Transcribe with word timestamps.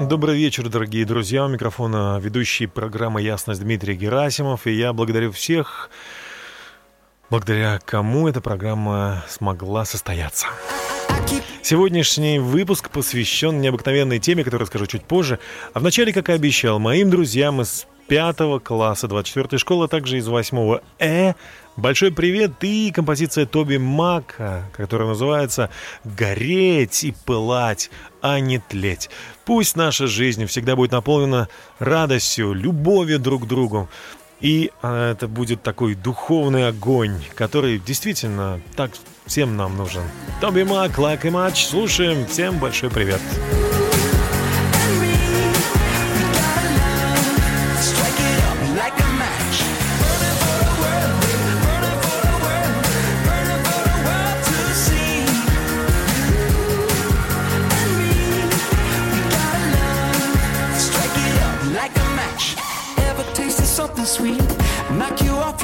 Добрый 0.00 0.36
вечер, 0.36 0.68
дорогие 0.68 1.04
друзья. 1.04 1.44
У 1.44 1.48
микрофона 1.48 2.18
ведущий 2.20 2.66
программы 2.66 3.22
«Ясность» 3.22 3.62
Дмитрий 3.62 3.94
Герасимов. 3.94 4.66
И 4.66 4.72
я 4.72 4.92
благодарю 4.92 5.30
всех, 5.30 5.88
благодаря 7.30 7.78
кому 7.84 8.26
эта 8.26 8.40
программа 8.40 9.24
смогла 9.28 9.84
состояться. 9.84 10.48
Сегодняшний 11.62 12.40
выпуск 12.40 12.90
посвящен 12.90 13.60
необыкновенной 13.60 14.18
теме, 14.18 14.42
которую 14.42 14.64
расскажу 14.64 14.86
чуть 14.86 15.04
позже. 15.04 15.38
А 15.74 15.78
вначале, 15.78 16.12
как 16.12 16.28
и 16.28 16.32
обещал, 16.32 16.80
моим 16.80 17.08
друзьям 17.08 17.60
из 17.60 17.86
пятого 18.08 18.58
класса 18.58 19.06
24-й 19.06 19.58
школы, 19.58 19.86
а 19.86 19.88
также 19.88 20.18
из 20.18 20.26
8 20.26 20.78
Э, 20.98 21.34
большой 21.76 22.12
привет 22.12 22.52
и 22.62 22.90
композиция 22.90 23.46
Тоби 23.46 23.76
Мака, 23.76 24.64
которая 24.76 25.08
называется 25.08 25.70
«Гореть 26.04 27.04
и 27.04 27.14
пылать, 27.24 27.90
а 28.20 28.40
не 28.40 28.58
тлеть». 28.58 29.08
Пусть 29.44 29.76
наша 29.76 30.06
жизнь 30.06 30.46
всегда 30.46 30.76
будет 30.76 30.92
наполнена 30.92 31.48
радостью, 31.78 32.52
любовью 32.52 33.18
друг 33.18 33.44
к 33.44 33.46
другу. 33.46 33.88
И 34.40 34.70
а, 34.82 35.12
это 35.12 35.28
будет 35.28 35.62
такой 35.62 35.94
духовный 35.94 36.68
огонь, 36.68 37.22
который 37.34 37.78
действительно 37.78 38.60
так 38.76 38.90
всем 39.26 39.56
нам 39.56 39.76
нужен. 39.76 40.02
Тоби 40.40 40.62
Мак, 40.62 40.98
Лайк 40.98 41.24
и 41.24 41.30
Матч. 41.30 41.66
Слушаем. 41.66 42.26
Всем 42.26 42.58
большой 42.58 42.90
привет. 42.90 43.20
like 43.22 43.73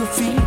you 0.01 0.07
feel 0.07 0.40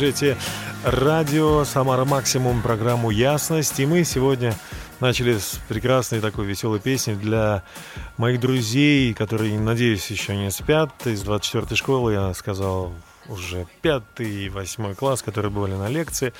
слушаете 0.00 0.38
радио 0.82 1.62
«Самара 1.66 2.06
Максимум» 2.06 2.62
программу 2.62 3.10
«Ясность». 3.10 3.78
И 3.80 3.84
мы 3.84 4.04
сегодня 4.04 4.54
начали 4.98 5.36
с 5.36 5.60
прекрасной 5.68 6.20
такой 6.20 6.46
веселой 6.46 6.80
песни 6.80 7.12
для 7.12 7.64
моих 8.16 8.40
друзей, 8.40 9.12
которые, 9.12 9.58
надеюсь, 9.58 10.10
еще 10.10 10.34
не 10.38 10.50
спят. 10.50 11.06
Из 11.06 11.22
24-й 11.22 11.76
школы 11.76 12.14
я 12.14 12.32
сказал 12.32 12.94
уже 13.28 13.66
пятый 13.82 14.46
и 14.46 14.48
восьмой 14.48 14.94
класс, 14.94 15.20
которые 15.20 15.52
были 15.52 15.74
на 15.74 15.90
лекции. 15.90 16.32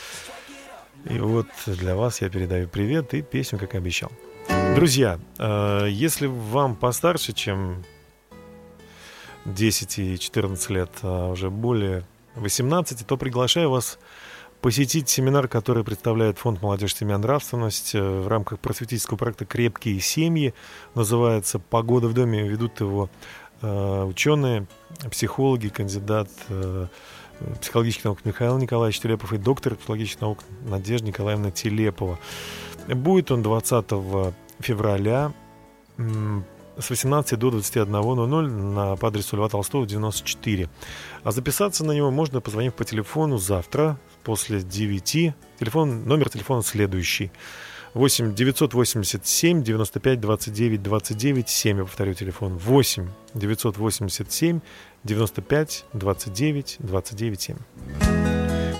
И 1.04 1.18
вот 1.18 1.48
для 1.66 1.96
вас 1.96 2.22
я 2.22 2.30
передаю 2.30 2.66
привет 2.66 3.12
и 3.12 3.20
песню, 3.20 3.58
как 3.58 3.74
и 3.74 3.76
обещал. 3.76 4.10
Друзья, 4.74 5.20
э, 5.38 5.86
если 5.90 6.28
вам 6.28 6.76
постарше, 6.76 7.34
чем 7.34 7.84
10 9.44 9.98
и 9.98 10.18
14 10.18 10.70
лет, 10.70 10.90
а 11.02 11.28
уже 11.32 11.50
более 11.50 12.06
18, 12.36 13.06
то 13.06 13.16
приглашаю 13.16 13.70
вас 13.70 13.98
посетить 14.60 15.08
семинар, 15.08 15.48
который 15.48 15.84
представляет 15.84 16.38
Фонд 16.38 16.62
«Молодежь, 16.62 16.94
семья, 16.94 17.18
нравственность» 17.18 17.94
в 17.94 18.28
рамках 18.28 18.60
просветительского 18.60 19.16
проекта 19.16 19.46
«Крепкие 19.46 20.00
семьи». 20.00 20.54
Называется 20.94 21.58
«Погода 21.58 22.08
в 22.08 22.14
доме». 22.14 22.46
Ведут 22.46 22.80
его 22.80 23.08
э, 23.62 24.04
ученые, 24.04 24.66
психологи, 25.10 25.68
кандидат 25.68 26.28
э, 26.48 26.86
психологических 27.60 28.04
наук 28.04 28.18
Михаил 28.24 28.58
Николаевич 28.58 29.00
Телепов 29.00 29.32
и 29.32 29.38
доктор 29.38 29.76
психологических 29.76 30.20
наук 30.20 30.38
Надежда 30.66 31.06
Николаевна 31.06 31.50
Телепова. 31.50 32.18
Будет 32.86 33.30
он 33.30 33.42
20 33.42 33.86
февраля 34.60 35.32
с 36.78 36.90
18 36.90 37.38
до 37.38 37.48
21.00 37.48 38.46
на, 38.48 38.92
адресу 38.92 39.36
Льва 39.36 39.48
Толстого 39.48 39.86
94. 39.86 40.68
А 41.22 41.32
записаться 41.32 41.84
на 41.84 41.92
него 41.92 42.10
можно, 42.10 42.40
позвонив 42.40 42.74
по 42.74 42.84
телефону 42.84 43.38
завтра 43.38 43.98
после 44.24 44.60
9. 44.62 45.34
Телефон, 45.58 46.04
номер 46.04 46.30
телефона 46.30 46.62
следующий. 46.62 47.30
8 47.94 48.34
987 48.34 49.62
95 49.62 50.20
29 50.20 50.82
29 50.82 51.48
7. 51.48 51.78
Я 51.78 51.84
повторю 51.84 52.14
телефон. 52.14 52.56
8 52.56 53.08
987 53.34 54.60
95 55.04 55.84
29 55.92 56.76
29 56.78 57.40
7. 57.40 57.56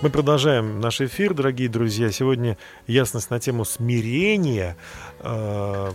Мы 0.03 0.09
продолжаем 0.09 0.81
наш 0.81 1.01
эфир, 1.03 1.35
дорогие 1.35 1.69
друзья. 1.69 2.11
Сегодня 2.11 2.57
ясность 2.87 3.31
на 3.31 3.39
тему 3.39 3.65
смирения. 3.65 4.77
Э, 5.19 5.91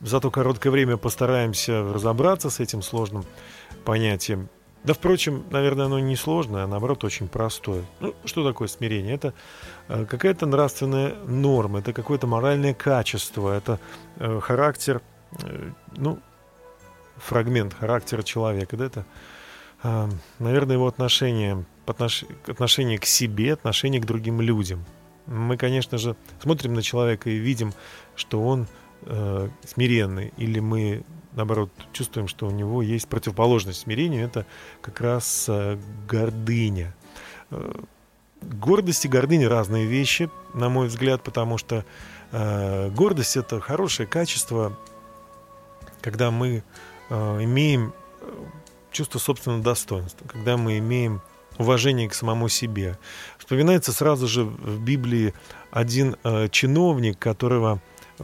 За 0.00 0.18
то 0.18 0.30
короткое 0.30 0.70
время 0.70 0.96
постараемся 0.96 1.82
разобраться 1.82 2.48
с 2.50 2.58
этим 2.58 2.82
сложным 2.82 3.24
понятием. 3.84 4.48
Да, 4.82 4.94
впрочем, 4.94 5.44
наверное, 5.50 5.86
оно 5.86 5.98
не 5.98 6.16
сложное, 6.16 6.64
а 6.64 6.66
наоборот 6.66 7.04
очень 7.04 7.28
простое. 7.28 7.84
Ну, 8.00 8.14
что 8.24 8.46
такое 8.46 8.66
смирение? 8.66 9.14
Это 9.14 9.34
э, 9.88 10.06
какая-то 10.06 10.46
нравственная 10.46 11.14
норма, 11.26 11.80
это 11.80 11.92
какое-то 11.92 12.26
моральное 12.26 12.72
качество, 12.72 13.54
это 13.54 13.78
э, 14.16 14.40
характер, 14.40 15.02
э, 15.42 15.70
ну, 15.96 16.18
фрагмент 17.16 17.74
характера 17.74 18.22
человека. 18.22 18.76
Да, 18.78 18.86
это, 18.86 19.04
наверное, 20.38 20.76
его 20.76 20.86
отношение, 20.86 21.64
отношение 21.86 22.98
к 22.98 23.04
себе, 23.04 23.52
отношение 23.52 24.00
к 24.00 24.06
другим 24.06 24.40
людям. 24.40 24.86
Мы, 25.26 25.58
конечно 25.58 25.98
же, 25.98 26.16
смотрим 26.42 26.72
на 26.74 26.82
человека 26.82 27.28
и 27.28 27.36
видим, 27.36 27.74
что 28.16 28.42
он 28.42 28.66
э, 29.02 29.48
смиренный, 29.66 30.32
или 30.38 30.60
мы 30.60 31.04
наоборот, 31.32 31.70
чувствуем, 31.92 32.28
что 32.28 32.46
у 32.46 32.50
него 32.50 32.82
есть 32.82 33.08
противоположность 33.08 33.80
смирению, 33.80 34.24
это 34.24 34.46
как 34.80 35.00
раз 35.00 35.46
э, 35.48 35.78
гордыня. 36.08 36.94
Э, 37.50 37.72
гордость 38.42 39.04
и 39.04 39.08
гордыня 39.08 39.48
разные 39.48 39.86
вещи, 39.86 40.30
на 40.54 40.68
мой 40.68 40.88
взгляд, 40.88 41.22
потому 41.22 41.58
что 41.58 41.84
э, 42.32 42.90
гордость 42.90 43.36
это 43.36 43.60
хорошее 43.60 44.08
качество, 44.08 44.76
когда 46.00 46.30
мы 46.30 46.62
имеем 47.10 47.92
чувство 48.92 49.18
собственного 49.18 49.64
достоинства, 49.64 50.28
когда 50.28 50.56
мы 50.56 50.78
имеем 50.78 51.22
уважение 51.58 52.08
к 52.08 52.14
самому 52.14 52.48
себе. 52.48 52.98
Вспоминается 53.36 53.92
сразу 53.92 54.28
же 54.28 54.44
в 54.44 54.80
Библии 54.80 55.34
один 55.72 56.16
чиновник, 56.52 57.18
которого 57.18 57.82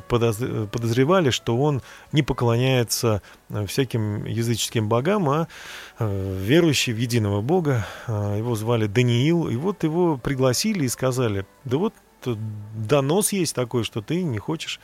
подозревали, 0.08 1.30
что 1.30 1.56
он 1.56 1.82
не 2.12 2.22
поклоняется 2.22 3.22
э, 3.48 3.66
всяким 3.66 4.24
языческим 4.24 4.88
богам, 4.88 5.28
а 5.28 5.48
э, 5.98 6.38
верующий 6.40 6.92
в 6.92 6.98
единого 6.98 7.40
Бога. 7.40 7.86
Э, 8.06 8.36
Его 8.38 8.54
звали 8.54 8.86
Даниил. 8.86 9.48
И 9.48 9.56
вот 9.56 9.84
его 9.84 10.16
пригласили 10.16 10.84
и 10.84 10.88
сказали, 10.88 11.46
да 11.64 11.76
вот 11.76 11.94
донос 12.24 13.32
есть 13.32 13.54
такой, 13.54 13.84
что 13.84 14.02
ты 14.02 14.22
не 14.22 14.38
хочешь 14.38 14.80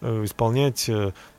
исполнять 0.00 0.88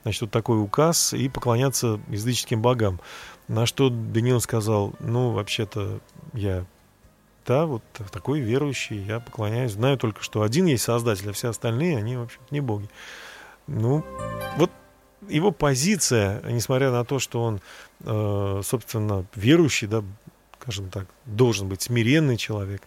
значит, 0.03 0.21
вот 0.21 0.31
такой 0.31 0.61
указ 0.61 1.13
и 1.13 1.29
поклоняться 1.29 1.99
языческим 2.09 2.61
богам. 2.61 2.99
На 3.47 3.65
что 3.65 3.89
Даниил 3.89 4.41
сказал, 4.41 4.93
ну, 4.99 5.31
вообще-то 5.31 5.99
я 6.33 6.65
да, 7.47 7.65
вот 7.65 7.81
такой 8.11 8.41
верующий, 8.41 8.97
я 9.03 9.19
поклоняюсь. 9.19 9.71
Знаю 9.71 9.97
только, 9.97 10.21
что 10.21 10.41
один 10.41 10.65
есть 10.65 10.83
Создатель, 10.83 11.29
а 11.29 11.33
все 11.33 11.49
остальные, 11.49 11.97
они, 11.97 12.17
в 12.17 12.23
общем 12.23 12.41
не 12.51 12.59
боги. 12.59 12.89
Ну, 13.67 14.05
вот 14.57 14.69
его 15.27 15.51
позиция, 15.51 16.41
несмотря 16.49 16.91
на 16.91 17.03
то, 17.05 17.19
что 17.19 17.41
он, 17.41 17.61
э, 18.01 18.61
собственно, 18.63 19.25
верующий, 19.35 19.87
да, 19.87 20.03
скажем 20.61 20.89
так, 20.89 21.07
должен 21.25 21.69
быть 21.69 21.81
смиренный 21.81 22.37
человек, 22.37 22.81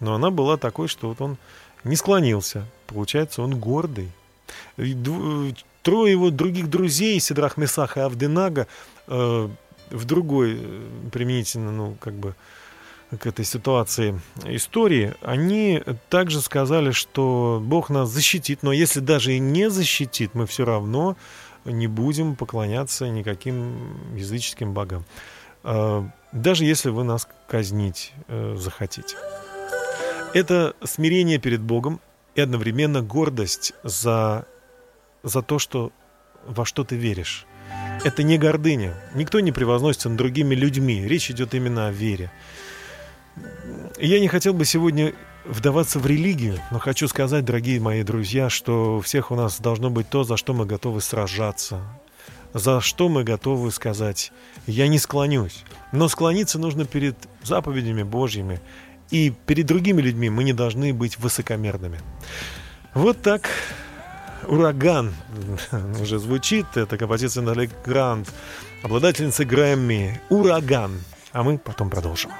но 0.00 0.14
она 0.14 0.30
была 0.30 0.56
такой, 0.56 0.88
что 0.88 1.08
вот 1.08 1.20
он 1.20 1.36
не 1.84 1.96
склонился. 1.96 2.66
Получается, 2.86 3.42
он 3.42 3.58
гордый. 3.58 4.10
Трое 4.76 6.10
его 6.10 6.30
других 6.30 6.68
друзей, 6.68 7.20
Сидрах 7.20 7.56
Месах 7.56 7.96
и 7.96 8.00
Авденага, 8.00 8.66
э, 9.06 9.48
в 9.90 10.04
другой, 10.04 10.58
э, 10.58 11.08
применительно, 11.12 11.70
ну, 11.70 11.96
как 12.00 12.14
бы, 12.14 12.34
к 13.10 13.26
этой 13.26 13.44
ситуации 13.44 14.20
истории, 14.44 15.14
они 15.22 15.82
также 16.08 16.40
сказали, 16.40 16.90
что 16.90 17.62
Бог 17.62 17.88
нас 17.88 18.08
защитит, 18.08 18.62
но 18.62 18.72
если 18.72 19.00
даже 19.00 19.34
и 19.34 19.38
не 19.38 19.70
защитит, 19.70 20.34
мы 20.34 20.46
все 20.46 20.64
равно 20.64 21.16
не 21.64 21.86
будем 21.86 22.36
поклоняться 22.36 23.08
никаким 23.08 24.16
языческим 24.16 24.72
богам. 24.72 25.04
Э, 25.62 26.04
Даже 26.32 26.64
если 26.64 26.90
вы 26.90 27.04
нас 27.04 27.28
казнить 27.48 28.12
э, 28.28 28.56
захотите. 28.58 29.16
Это 30.34 30.74
смирение 30.84 31.38
перед 31.38 31.60
Богом 31.60 32.00
и 32.34 32.40
одновременно 32.40 33.02
гордость 33.02 33.72
за, 33.82 34.46
за 35.22 35.42
то, 35.42 35.58
что, 35.58 35.92
во 36.46 36.64
что 36.64 36.84
ты 36.84 36.96
веришь. 36.96 37.46
Это 38.04 38.22
не 38.22 38.36
гордыня. 38.36 38.94
Никто 39.14 39.40
не 39.40 39.52
превозносится 39.52 40.08
над 40.08 40.18
другими 40.18 40.54
людьми. 40.54 41.06
Речь 41.06 41.30
идет 41.30 41.54
именно 41.54 41.88
о 41.88 41.92
вере. 41.92 42.30
Я 43.98 44.20
не 44.20 44.28
хотел 44.28 44.52
бы 44.54 44.64
сегодня 44.64 45.14
вдаваться 45.44 45.98
в 45.98 46.06
религию, 46.06 46.58
но 46.70 46.78
хочу 46.78 47.08
сказать, 47.08 47.44
дорогие 47.44 47.80
мои 47.80 48.02
друзья, 48.02 48.50
что 48.50 48.98
у 48.98 49.00
всех 49.00 49.30
у 49.30 49.36
нас 49.36 49.60
должно 49.60 49.90
быть 49.90 50.08
то, 50.08 50.24
за 50.24 50.36
что 50.36 50.54
мы 50.54 50.66
готовы 50.66 51.00
сражаться, 51.00 51.80
за 52.52 52.80
что 52.80 53.08
мы 53.08 53.24
готовы 53.24 53.70
сказать 53.70 54.32
«я 54.66 54.88
не 54.88 54.98
склонюсь». 54.98 55.64
Но 55.92 56.08
склониться 56.08 56.58
нужно 56.58 56.84
перед 56.84 57.16
заповедями 57.42 58.02
Божьими, 58.02 58.60
и 59.10 59.32
перед 59.46 59.66
другими 59.66 60.02
людьми 60.02 60.30
мы 60.30 60.44
не 60.44 60.52
должны 60.52 60.92
быть 60.92 61.18
высокомерными. 61.18 62.00
Вот 62.94 63.22
так 63.22 63.48
ураган 64.48 65.14
уже 66.00 66.18
звучит. 66.18 66.66
Это 66.76 66.98
композиция 66.98 67.42
Натали 67.42 67.70
Грант, 67.84 68.32
обладательница 68.82 69.44
Грэмми. 69.44 70.20
Ураган. 70.28 71.00
А 71.32 71.42
мы 71.42 71.58
потом 71.58 71.90
продолжим. 71.90 72.30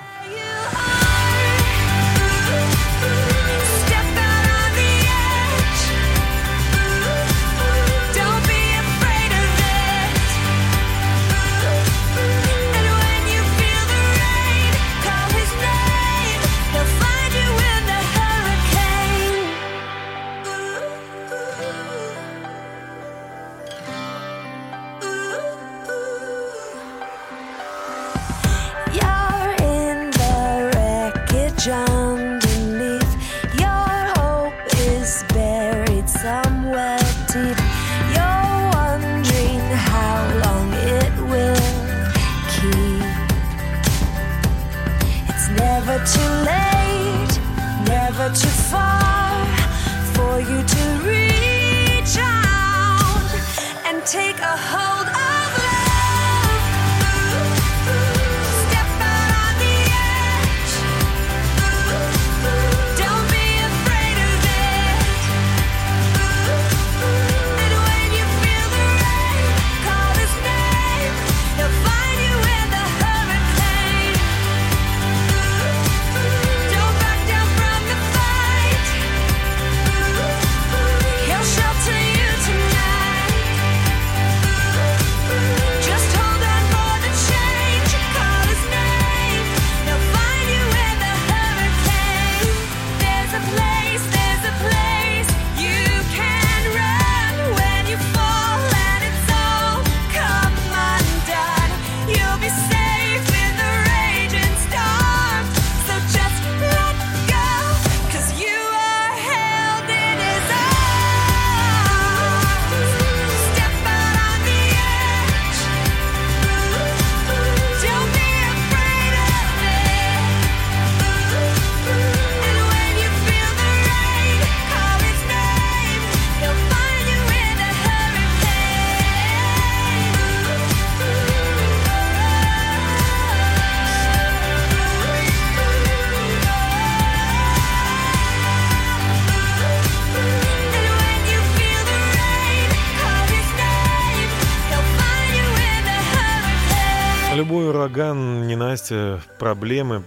Ураган, 148.91 148.91
ненастье, 148.91 149.21
проблемы, 149.39 150.03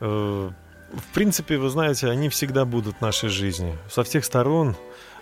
э, 0.00 0.50
в 0.92 1.14
принципе, 1.14 1.56
вы 1.56 1.70
знаете, 1.70 2.08
они 2.08 2.28
всегда 2.28 2.64
будут 2.64 2.96
в 2.96 3.00
нашей 3.00 3.30
жизни. 3.30 3.78
Со 3.90 4.02
всех 4.02 4.24
сторон 4.24 4.76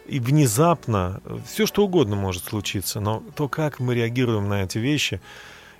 и 0.08 0.18
внезапно 0.18 1.20
все 1.46 1.66
что 1.66 1.84
угодно 1.84 2.16
может 2.16 2.44
случиться. 2.44 3.00
Но 3.00 3.22
то, 3.36 3.48
как 3.48 3.78
мы 3.78 3.94
реагируем 3.94 4.48
на 4.48 4.64
эти 4.64 4.78
вещи, 4.78 5.20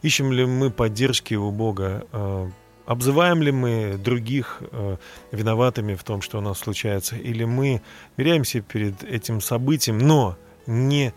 ищем 0.03 0.33
ли 0.33 0.47
мы 0.47 0.71
поддержки 0.71 1.35
у 1.35 1.51
Бога, 1.51 2.07
э, 2.13 2.51
обзываем 2.87 3.43
ли 3.43 3.51
мы 3.51 3.97
других 3.99 4.63
э, 4.71 4.97
виноватыми 5.33 5.97
в 5.97 6.05
том, 6.05 6.23
что 6.23 6.39
у 6.39 6.41
нас 6.41 6.59
случается, 6.59 7.17
или 7.17 7.45
мы 7.45 7.83
миряемся 8.17 8.61
перед 8.61 9.03
этим 9.03 9.41
событием, 9.41 9.99
но 9.99 10.37
не 10.67 11.13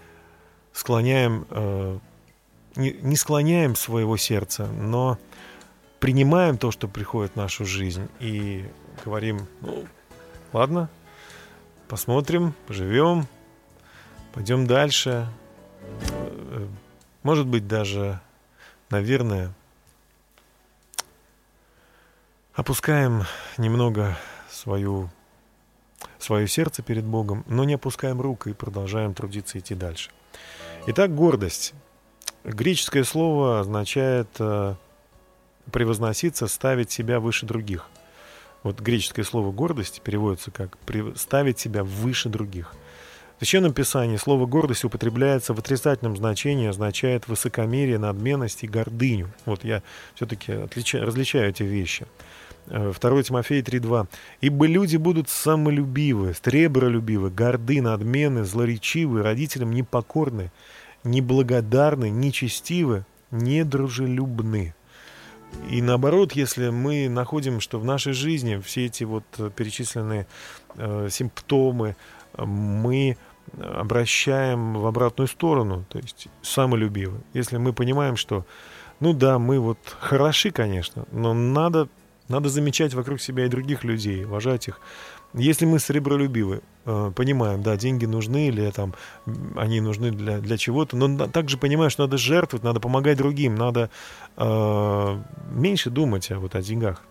склоняем, 0.72 1.46
э, 1.52 2.00
не 2.76 3.16
склоняем 3.16 3.76
своего 3.76 4.18
сердца, 4.18 4.66
но 4.66 5.20
принимаем 6.04 6.58
то, 6.58 6.70
что 6.70 6.90
приходит 6.90 7.32
в 7.32 7.36
нашу 7.38 7.64
жизнь, 7.64 8.10
и 8.20 8.70
говорим, 9.06 9.48
ну, 9.62 9.88
ладно, 10.52 10.90
посмотрим, 11.88 12.54
поживем, 12.68 13.26
пойдем 14.34 14.68
дальше. 14.68 15.30
Э, 16.10 16.68
Может 17.24 17.48
быть, 17.48 17.70
даже, 17.70 18.20
наверное, 18.90 19.54
опускаем 22.54 23.24
немного 23.58 24.18
свою, 24.50 25.10
свое 26.20 26.50
сердце 26.50 26.82
перед 26.84 27.06
Богом, 27.06 27.46
но 27.48 27.64
не 27.64 27.76
опускаем 27.76 28.20
рук 28.20 28.48
и 28.48 28.54
продолжаем 28.54 29.14
трудиться 29.14 29.58
идти 29.58 29.74
дальше. 29.74 30.12
Итак, 30.86 31.16
гордость. 31.16 31.74
Греческое 32.44 33.06
слово 33.06 33.62
означает 33.62 34.28
э, 34.40 34.76
превозноситься, 35.72 36.48
ставить 36.48 36.92
себя 36.92 37.20
выше 37.20 37.46
других. 37.46 37.88
Вот 38.64 38.80
греческое 38.80 39.26
слово 39.26 39.52
гордость 39.52 40.02
переводится 40.02 40.52
как 40.52 40.78
«при- 40.80 41.16
ставить 41.16 41.60
себя 41.60 41.84
выше 41.84 42.30
других. 42.30 42.74
В 43.36 43.40
Священном 43.40 43.74
Писании 43.74 44.16
слово 44.16 44.46
гордость 44.46 44.86
употребляется 44.86 45.54
в 45.54 45.60
отрицательном 45.60 46.16
значении, 46.16 46.70
означает 46.70 47.28
высокомерие, 47.28 47.98
надменность 47.98 48.64
и 48.64 48.68
гордыню. 48.68 49.34
Вот 49.46 49.66
я 49.66 49.84
все-таки 50.16 50.54
различаю 50.54 51.50
эти 51.50 51.64
вещи. 51.64 52.06
Э, 52.68 52.94
2 52.98 53.24
Тимофея 53.24 53.62
3.2. 53.62 54.08
«Ибо 54.40 54.68
люди 54.68 54.96
будут 54.96 55.30
самолюбивы, 55.30 56.34
стребролюбивы, 56.34 57.30
горды, 57.30 57.82
надменны, 57.82 58.46
злоречивы, 58.46 59.24
родителям 59.24 59.72
непокорны, 59.72 60.52
неблагодарны, 61.04 62.10
нечестивы, 62.10 63.06
недружелюбны». 63.32 64.74
И 65.70 65.82
наоборот, 65.82 66.34
если 66.34 66.70
мы 66.70 67.10
находим, 67.10 67.60
что 67.60 67.80
в 67.80 67.86
нашей 67.86 68.14
жизни 68.14 68.60
все 68.60 68.86
эти 68.86 69.04
вот 69.04 69.24
э, 69.38 69.50
перечисленные 69.56 70.28
э, 70.76 71.08
симптомы 71.10 71.96
э, 72.34 72.46
мы 72.46 73.18
обращаем 73.60 74.76
в 74.76 74.86
обратную 74.88 75.28
сторону, 75.28 75.86
то 75.90 76.00
есть 76.00 76.28
самолюбивы. 76.42 77.22
Если 77.34 77.58
мы 77.58 77.74
понимаем, 77.74 78.16
что, 78.16 78.46
ну 79.00 79.14
да, 79.14 79.38
мы 79.38 79.60
вот 79.60 79.78
хороши, 80.00 80.52
конечно, 80.52 81.06
но 81.12 81.34
надо, 81.34 81.90
надо 82.30 82.50
замечать 82.50 82.94
вокруг 82.94 83.22
себя 83.22 83.46
и 83.46 83.50
других 83.50 83.84
людей, 83.84 84.26
уважать 84.26 84.68
их. 84.68 84.80
Если 85.34 85.66
мы 85.66 85.80
сребролюбивы, 85.80 86.62
э, 86.86 87.12
понимаем, 87.16 87.64
да, 87.64 87.76
деньги 87.76 88.06
нужны 88.06 88.48
или 88.48 88.70
там 88.70 88.94
они 89.56 89.82
нужны 89.82 90.12
для, 90.12 90.40
для 90.40 90.58
чего-то, 90.58 90.96
но 90.96 91.28
также 91.28 91.58
понимаем, 91.58 91.90
что 91.90 92.04
надо 92.04 92.18
жертвовать, 92.18 92.64
надо 92.64 92.80
помогать 92.80 93.18
другим, 93.18 93.56
надо 93.56 93.90
э, 94.38 95.20
меньше 95.52 95.90
думать 95.90 96.32
о, 96.32 96.40
вот, 96.40 96.56
о 96.56 96.62
деньгах. 96.62 97.02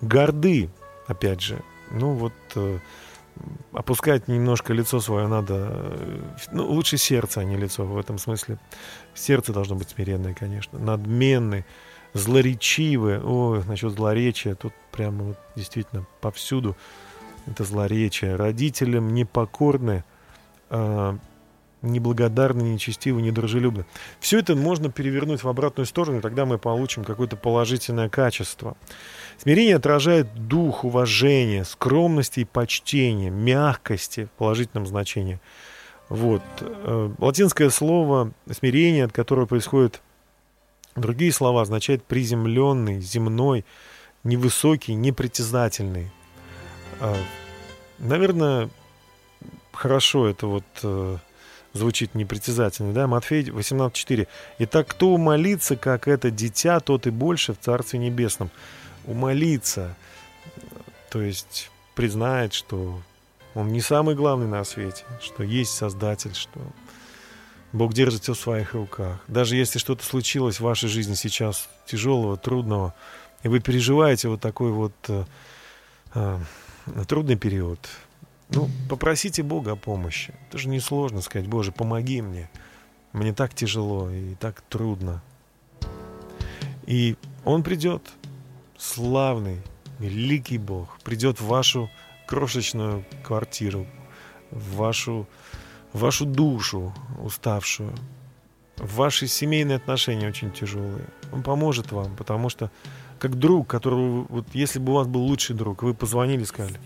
Горды, 0.00 0.68
опять 1.06 1.40
же, 1.40 1.62
ну 1.92 2.12
вот 2.14 2.32
э, 2.56 2.78
опускать 3.72 4.28
немножко 4.28 4.72
лицо 4.72 5.00
свое 5.00 5.28
надо, 5.28 5.54
э, 5.70 6.22
ну, 6.52 6.66
лучше 6.66 6.96
сердце, 6.96 7.40
а 7.40 7.44
не 7.44 7.56
лицо 7.56 7.84
в 7.84 7.98
этом 7.98 8.18
смысле. 8.18 8.58
Сердце 9.14 9.52
должно 9.52 9.76
быть 9.76 9.90
смиренное, 9.90 10.34
конечно, 10.34 10.78
надменный, 10.78 11.64
злоречивый. 12.14 13.20
Ой, 13.20 13.62
насчет 13.64 13.92
злоречия, 13.92 14.54
тут 14.54 14.72
прямо 14.90 15.22
вот 15.24 15.38
действительно 15.54 16.04
повсюду 16.20 16.76
это 17.46 17.64
злоречие. 17.64 18.36
Родителям 18.36 19.14
непокорны, 19.14 20.04
э, 20.70 21.16
неблагодарны, 21.82 22.62
нечестивы, 22.62 23.22
недружелюбны. 23.22 23.84
Все 24.20 24.38
это 24.38 24.54
можно 24.54 24.90
перевернуть 24.90 25.42
в 25.42 25.48
обратную 25.48 25.86
сторону, 25.86 26.18
и 26.18 26.20
тогда 26.20 26.44
мы 26.44 26.58
получим 26.58 27.04
какое-то 27.04 27.36
положительное 27.36 28.08
качество. 28.08 28.76
Смирение 29.38 29.76
отражает 29.76 30.48
дух 30.48 30.84
уважения, 30.84 31.64
скромности 31.64 32.40
и 32.40 32.44
почтения, 32.44 33.30
мягкости 33.30 34.26
в 34.26 34.30
положительном 34.32 34.86
значении. 34.86 35.40
Вот. 36.08 36.42
Э, 36.60 37.10
Латинское 37.18 37.70
слово 37.70 38.32
смирение, 38.50 39.04
от 39.04 39.12
которого 39.12 39.46
происходит 39.46 40.02
другие 40.96 41.32
слова, 41.32 41.62
означает 41.62 42.04
приземленный, 42.04 43.00
земной, 43.00 43.64
невысокий, 44.24 44.94
непритязательный. 44.94 46.10
А, 47.00 47.16
Наверное, 48.00 48.70
хорошо 49.72 50.26
это 50.26 50.46
вот 50.46 50.64
э, 50.82 51.18
звучит 51.74 52.14
непритязательно, 52.14 52.94
да? 52.94 53.06
Матфей 53.06 53.42
18.4. 53.42 54.26
«Итак, 54.58 54.86
кто 54.88 55.10
умолится, 55.10 55.76
как 55.76 56.08
это 56.08 56.30
дитя, 56.30 56.80
тот 56.80 57.06
и 57.06 57.10
больше 57.10 57.52
в 57.52 57.58
Царстве 57.58 57.98
Небесном». 57.98 58.50
Умолиться, 59.06 59.96
то 61.10 61.20
есть 61.20 61.70
признает, 61.94 62.52
что 62.52 63.00
он 63.54 63.68
не 63.68 63.80
самый 63.80 64.14
главный 64.14 64.46
на 64.46 64.64
свете, 64.64 65.04
что 65.20 65.42
есть 65.42 65.72
Создатель, 65.72 66.34
что 66.34 66.60
Бог 67.72 67.92
держит 67.92 68.22
все 68.22 68.34
в 68.34 68.38
своих 68.38 68.74
руках. 68.74 69.20
Даже 69.26 69.56
если 69.56 69.78
что-то 69.78 70.04
случилось 70.04 70.56
в 70.56 70.64
вашей 70.64 70.88
жизни 70.88 71.14
сейчас 71.14 71.68
тяжелого, 71.86 72.36
трудного, 72.36 72.94
и 73.42 73.48
вы 73.48 73.60
переживаете 73.60 74.28
вот 74.28 74.40
такой 74.40 74.70
вот 74.70 74.92
э, 75.08 75.24
э, 76.14 76.38
трудный 77.06 77.36
период, 77.36 77.88
ну, 78.50 78.68
попросите 78.88 79.42
Бога 79.42 79.72
о 79.72 79.76
помощи. 79.76 80.34
Это 80.48 80.58
же 80.58 80.68
несложно 80.68 81.20
сказать, 81.20 81.48
Боже, 81.48 81.72
помоги 81.72 82.20
мне. 82.20 82.50
Мне 83.12 83.32
так 83.32 83.54
тяжело 83.54 84.10
и 84.10 84.34
так 84.34 84.60
трудно. 84.62 85.22
И 86.86 87.16
Он 87.44 87.62
придет, 87.62 88.02
славный, 88.76 89.62
великий 89.98 90.58
Бог, 90.58 90.98
придет 91.04 91.40
в 91.40 91.46
вашу 91.46 91.88
крошечную 92.26 93.04
квартиру, 93.22 93.86
в 94.50 94.76
вашу, 94.76 95.28
в 95.92 96.00
вашу 96.00 96.26
душу 96.26 96.92
уставшую, 97.22 97.94
в 98.76 98.96
ваши 98.96 99.28
семейные 99.28 99.76
отношения 99.76 100.28
очень 100.28 100.50
тяжелые. 100.50 101.06
Он 101.32 101.42
поможет 101.42 101.92
вам, 101.92 102.16
потому 102.16 102.48
что 102.48 102.70
как 103.20 103.38
друг, 103.38 103.68
которого, 103.68 104.26
вот 104.28 104.46
если 104.54 104.78
бы 104.78 104.92
у 104.92 104.94
вас 104.96 105.06
был 105.06 105.20
лучший 105.20 105.54
друг, 105.54 105.82
вы 105.82 105.94
позвонили 105.94 106.42
и 106.42 106.46
сказали, 106.46 106.80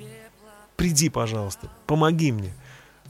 приди, 0.77 1.09
пожалуйста, 1.09 1.71
помоги 1.87 2.33
мне. 2.33 2.53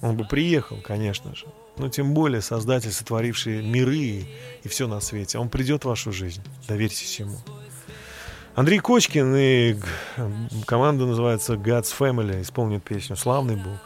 Он 0.03 0.17
бы 0.17 0.25
приехал, 0.25 0.77
конечно 0.83 1.35
же. 1.35 1.47
Но 1.79 1.89
тем 1.89 2.15
более 2.15 2.43
Создатель, 2.43 2.93
сотворивший 2.93 3.65
миры 3.65 3.97
и, 3.97 4.27
и 4.63 4.69
все 4.69 4.87
на 4.87 5.01
свете. 5.01 5.39
Он 5.39 5.49
придет 5.49 5.85
в 5.85 5.89
вашу 5.89 6.13
жизнь. 6.13 6.43
Доверьтесь 6.69 7.19
ему. 7.19 7.39
Андрей 8.55 8.79
Кочкин 8.79 9.35
и 9.35 9.73
г- 9.73 9.87
команда 10.67 11.07
называется 11.07 11.55
God's 11.55 11.93
Family 11.99 12.43
исполнит 12.43 12.85
песню 12.85 13.17
«Славный 13.17 13.57
Бог». 13.57 13.81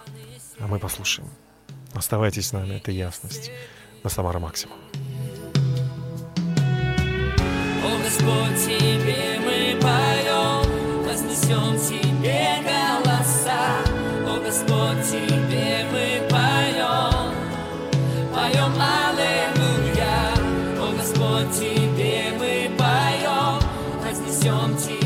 А 0.59 0.67
мы 0.67 0.79
послушаем. 0.79 1.31
Оставайтесь 1.95 2.49
с 2.49 2.53
нами, 2.53 2.75
это 2.75 2.91
ясность. 2.91 3.51
На 4.03 4.11
Самара 4.11 4.41
Максимум. 4.41 4.77
Господь, 8.19 8.65
Тебе 8.65 9.39
мы 9.45 9.81
поем, 9.81 11.05
вознесем 11.05 11.79
Тебе 11.79 12.59
голоса. 12.65 13.79
О 14.27 14.41
Господь, 14.45 15.05
Тебе 15.09 15.87
мы 15.93 16.27
поем, 16.29 17.33
поем 18.35 18.75
Аллилуйя. 18.75 20.35
О 20.81 20.93
Господь, 20.97 21.53
Тебе 21.61 22.33
мы 22.37 22.71
поем, 22.77 23.61
вознесем 24.03 24.77
Тебе 24.77 24.98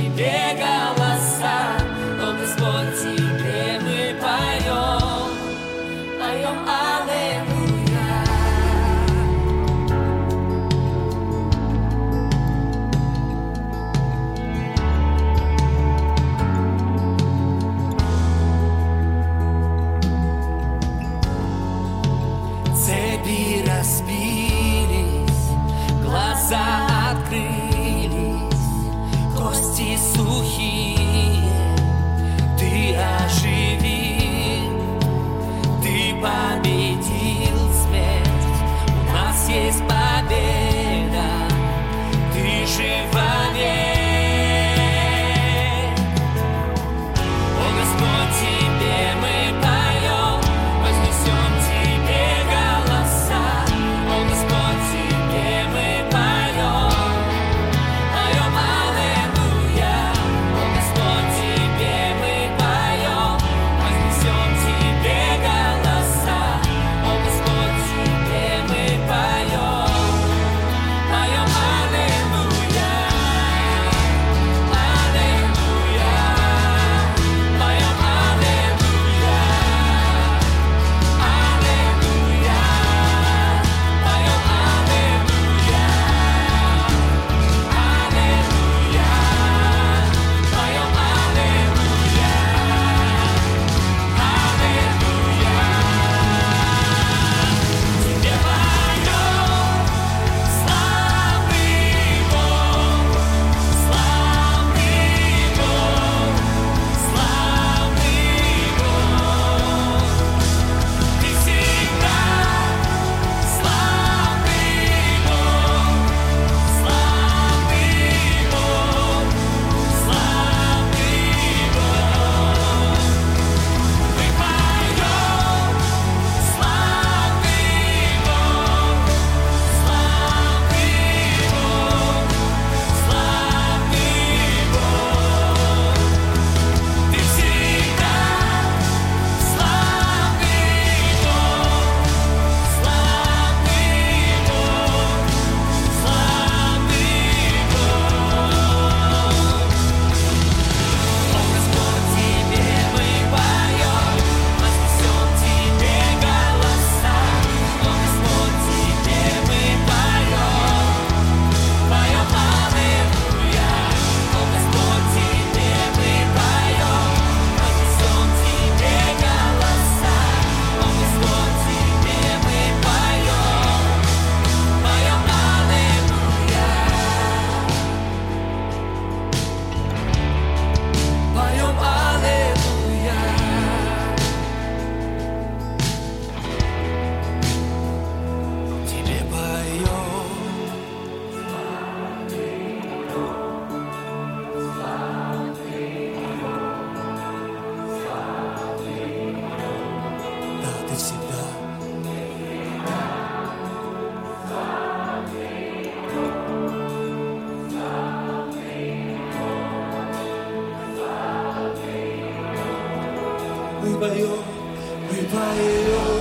my 215.42 215.59
own. 215.94 216.12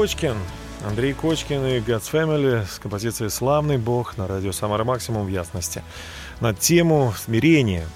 Кочкин. 0.00 0.36
Андрей 0.86 1.12
Кочкин 1.12 1.62
и 1.66 1.78
God's 1.80 2.10
Family 2.10 2.64
с 2.64 2.78
композицией 2.78 3.28
«Славный 3.28 3.76
Бог» 3.76 4.16
на 4.16 4.26
радио 4.26 4.50
«Самара 4.50 4.82
Максимум» 4.82 5.26
в 5.26 5.28
ясности. 5.28 5.84
На 6.40 6.54
тему 6.54 7.12
смирения. 7.18 7.86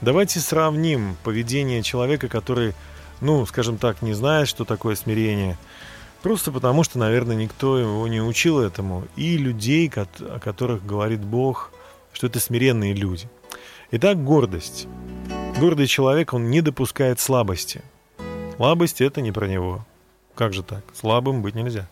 Давайте 0.00 0.40
сравним 0.40 1.16
поведение 1.22 1.84
человека, 1.84 2.26
который, 2.26 2.74
ну, 3.20 3.46
скажем 3.46 3.78
так, 3.78 4.02
не 4.02 4.14
знает, 4.14 4.48
что 4.48 4.64
такое 4.64 4.96
смирение, 4.96 5.56
просто 6.22 6.50
потому 6.50 6.82
что, 6.82 6.98
наверное, 6.98 7.36
никто 7.36 7.78
его 7.78 8.08
не 8.08 8.20
учил 8.20 8.58
этому, 8.58 9.04
и 9.14 9.36
людей, 9.36 9.88
о 9.94 10.40
которых 10.40 10.84
говорит 10.84 11.20
Бог, 11.20 11.70
что 12.12 12.26
это 12.26 12.40
смиренные 12.40 12.94
люди. 12.94 13.28
Итак, 13.92 14.20
гордость. 14.24 14.88
Гордый 15.60 15.86
человек, 15.86 16.32
он 16.32 16.50
не 16.50 16.62
допускает 16.62 17.20
слабости. 17.20 17.82
Слабость– 18.56 19.00
это 19.00 19.20
не 19.20 19.30
про 19.30 19.46
него. 19.46 19.86
Как 20.34 20.52
же 20.52 20.62
так? 20.62 20.82
Слабым 20.94 21.42
быть 21.42 21.54
нельзя. 21.54 21.88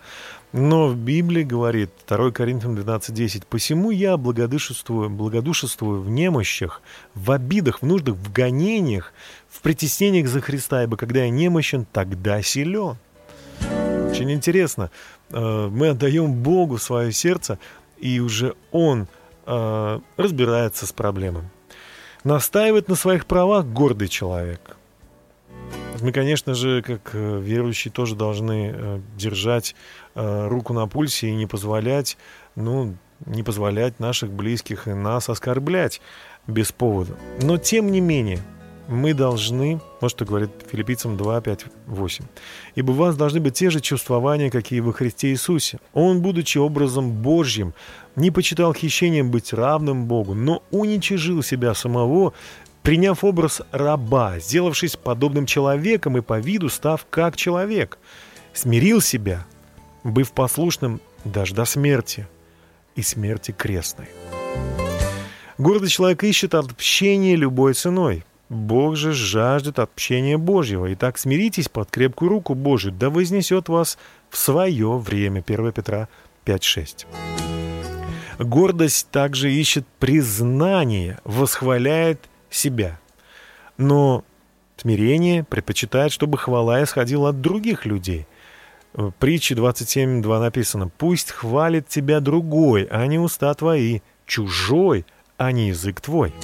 Но 0.53 0.89
в 0.89 0.97
Библии 0.97 1.45
говорит 1.45 1.91
2 2.09 2.31
Коринфянам 2.33 2.77
12.10 2.77 3.45
«Посему 3.49 3.91
я 3.91 4.17
благодушествую, 4.17 5.09
благодушествую 5.09 6.03
в 6.03 6.11
немощах, 6.11 6.83
в 7.15 7.31
обидах, 7.31 7.81
в 7.81 7.87
нуждах, 7.87 8.17
в 8.17 8.33
гонениях, 8.33 9.15
в 9.49 9.63
притеснениях 9.63 10.29
за 10.29 10.41
Христа, 10.41 10.83
ибо 10.83 10.97
когда 10.97 11.21
я 11.21 11.31
немощен, 11.31 11.87
тогда 11.91 12.43
силен». 12.43 12.97
Очень 14.11 14.31
интересно. 14.33 14.91
Э, 15.31 15.69
Мы 15.69 15.89
отдаем 15.89 16.35
Богу 16.35 16.77
свое 16.77 17.13
сердце, 17.13 17.59
и 17.99 18.21
уже 18.21 18.55
Он 18.73 19.07
э, 19.47 20.01
разбирается 20.19 20.87
с 20.87 20.93
проблемой. 20.93 21.45
Настаивает 22.25 22.89
на 22.89 22.95
своих 22.95 23.25
правах 23.25 23.65
гордый 23.65 24.09
человек. 24.09 24.77
Мы, 26.03 26.11
конечно 26.11 26.55
же, 26.55 26.83
как 26.83 27.11
э, 27.15 27.41
верующие, 27.41 27.93
тоже 27.93 28.17
должны 28.17 28.73
э, 28.75 29.01
держать 29.17 29.77
э, 30.17 30.49
руку 30.49 30.73
на 30.73 30.89
пульсе 30.89 31.29
и 31.29 31.35
не 31.35 31.47
позволять, 31.47 32.19
ну, 32.57 32.97
не 33.25 33.45
позволять 33.45 34.01
наших 34.01 34.33
близких 34.33 34.89
и 34.89 34.95
нас 34.95 35.29
оскорблять 35.29 36.01
без 36.49 36.73
повода. 36.73 37.17
Но, 37.41 37.57
тем 37.57 37.93
не 37.93 38.01
менее, 38.01 38.41
мы 38.89 39.15
должны, 39.15 39.81
вот 40.01 40.11
что 40.11 40.25
говорит 40.25 40.51
филиппийцам 40.71 41.17
2, 41.17 41.41
5, 41.41 41.67
8. 41.87 42.25
«Ибо 42.75 42.91
у 42.91 42.95
вас 42.95 43.17
должны 43.17 43.41
быть 43.41 43.55
те 43.55 43.71
же 43.71 43.81
чувствования, 43.81 44.51
какие 44.51 44.81
во 44.81 44.93
Христе 44.93 45.31
Иисусе. 45.31 45.79
Он, 45.93 46.21
будучи 46.21 46.59
образом 46.59 47.13
Божьим, 47.13 47.75
не 48.17 48.31
почитал 48.31 48.75
хищением 48.75 49.31
быть 49.31 49.53
равным 49.53 50.07
Богу, 50.07 50.35
но 50.35 50.63
уничижил 50.71 51.43
себя 51.43 51.75
самого, 51.75 52.33
приняв 52.83 53.25
образ 53.25 53.63
раба, 53.71 54.39
сделавшись 54.39 54.97
подобным 54.97 55.47
человеком 55.47 56.19
и 56.19 56.21
по 56.21 56.39
виду 56.39 56.69
став 56.69 57.07
как 57.09 57.37
человек, 57.37 57.99
смирил 58.53 59.01
себя, 59.01 59.47
быв 60.05 60.33
послушным 60.33 61.01
даже 61.25 61.55
до 61.55 61.65
смерти 61.65 62.27
и 62.97 63.03
смерти 63.03 63.53
крестной. 63.53 64.09
Гордый 65.59 65.89
человек 65.89 66.25
ищет 66.25 66.55
общения 66.55 67.37
любой 67.37 67.75
ценой. 67.75 68.25
Бог 68.49 68.97
же 68.97 69.13
жаждет 69.13 69.79
общения 69.79 70.37
Божьего. 70.37 70.93
Итак, 70.93 71.17
смиритесь 71.19 71.69
под 71.69 71.91
крепкую 71.91 72.31
руку 72.31 72.55
Божию, 72.55 72.93
да 72.93 73.09
вознесет 73.09 73.69
вас 73.69 73.97
в 74.29 74.37
свое 74.37 74.99
время. 74.99 75.43
1 75.47 75.73
Петра 75.73 76.09
5.6. 76.45 77.07
Гордость 78.39 79.09
также 79.11 79.53
ищет 79.53 79.87
признание, 79.99 81.19
восхваляет 81.25 82.29
себя. 82.55 82.99
Но 83.77 84.25
смирение 84.77 85.45
предпочитает, 85.45 86.13
чтобы 86.13 86.39
хвала 86.39 86.83
исходила 86.83 87.31
от 87.31 87.41
других 87.41 87.87
людей. 87.87 88.27
В 88.93 89.11
притче 89.13 89.55
27.2 89.55 90.41
написано 90.41 90.89
«Пусть 90.89 91.31
хвалит 91.31 91.89
тебя 91.89 92.21
другой, 92.21 92.85
а 92.91 93.07
не 93.07 93.19
уста 93.19 93.55
твои, 93.55 94.01
чужой, 94.27 95.07
а 95.39 95.51
не 95.53 95.69
язык 95.69 96.01
твой». 96.01 96.35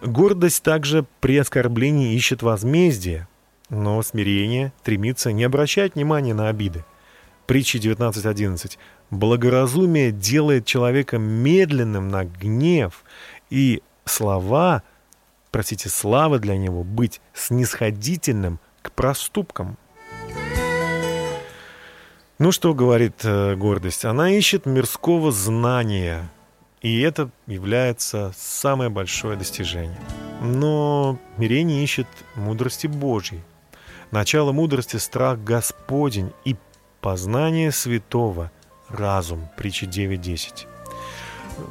Гордость 0.00 0.62
также 0.62 1.04
при 1.20 1.36
оскорблении 1.38 2.14
ищет 2.14 2.42
возмездие, 2.42 3.26
но 3.68 4.00
смирение 4.02 4.72
стремится 4.80 5.32
не 5.32 5.42
обращать 5.42 5.96
внимания 5.96 6.34
на 6.34 6.48
обиды. 6.48 6.84
Притча 7.46 7.78
19.11. 7.78 8.78
Благоразумие 9.10 10.12
делает 10.12 10.66
человека 10.66 11.18
медленным 11.18 12.08
на 12.08 12.24
гнев, 12.24 13.02
и 13.50 13.82
слова, 14.08 14.82
простите, 15.50 15.88
слава 15.88 16.38
для 16.38 16.56
него 16.56 16.84
быть 16.84 17.20
снисходительным 17.34 18.58
к 18.82 18.92
проступкам. 18.92 19.76
Ну 22.38 22.52
что 22.52 22.72
говорит 22.72 23.24
э, 23.24 23.56
гордость? 23.56 24.04
Она 24.04 24.30
ищет 24.30 24.64
мирского 24.64 25.32
знания, 25.32 26.30
и 26.82 27.00
это 27.00 27.30
является 27.46 28.32
самое 28.36 28.90
большое 28.90 29.36
достижение. 29.36 29.98
Но 30.40 31.18
смирение 31.36 31.82
ищет 31.82 32.06
мудрости 32.36 32.86
Божьей. 32.86 33.42
Начало 34.12 34.52
мудрости– 34.52 34.96
страх 34.98 35.42
Господень 35.42 36.32
и 36.44 36.54
познание 37.00 37.72
святого– 37.72 38.52
разум. 38.88 39.48
Притча 39.56 39.86
9.10. 39.86 40.66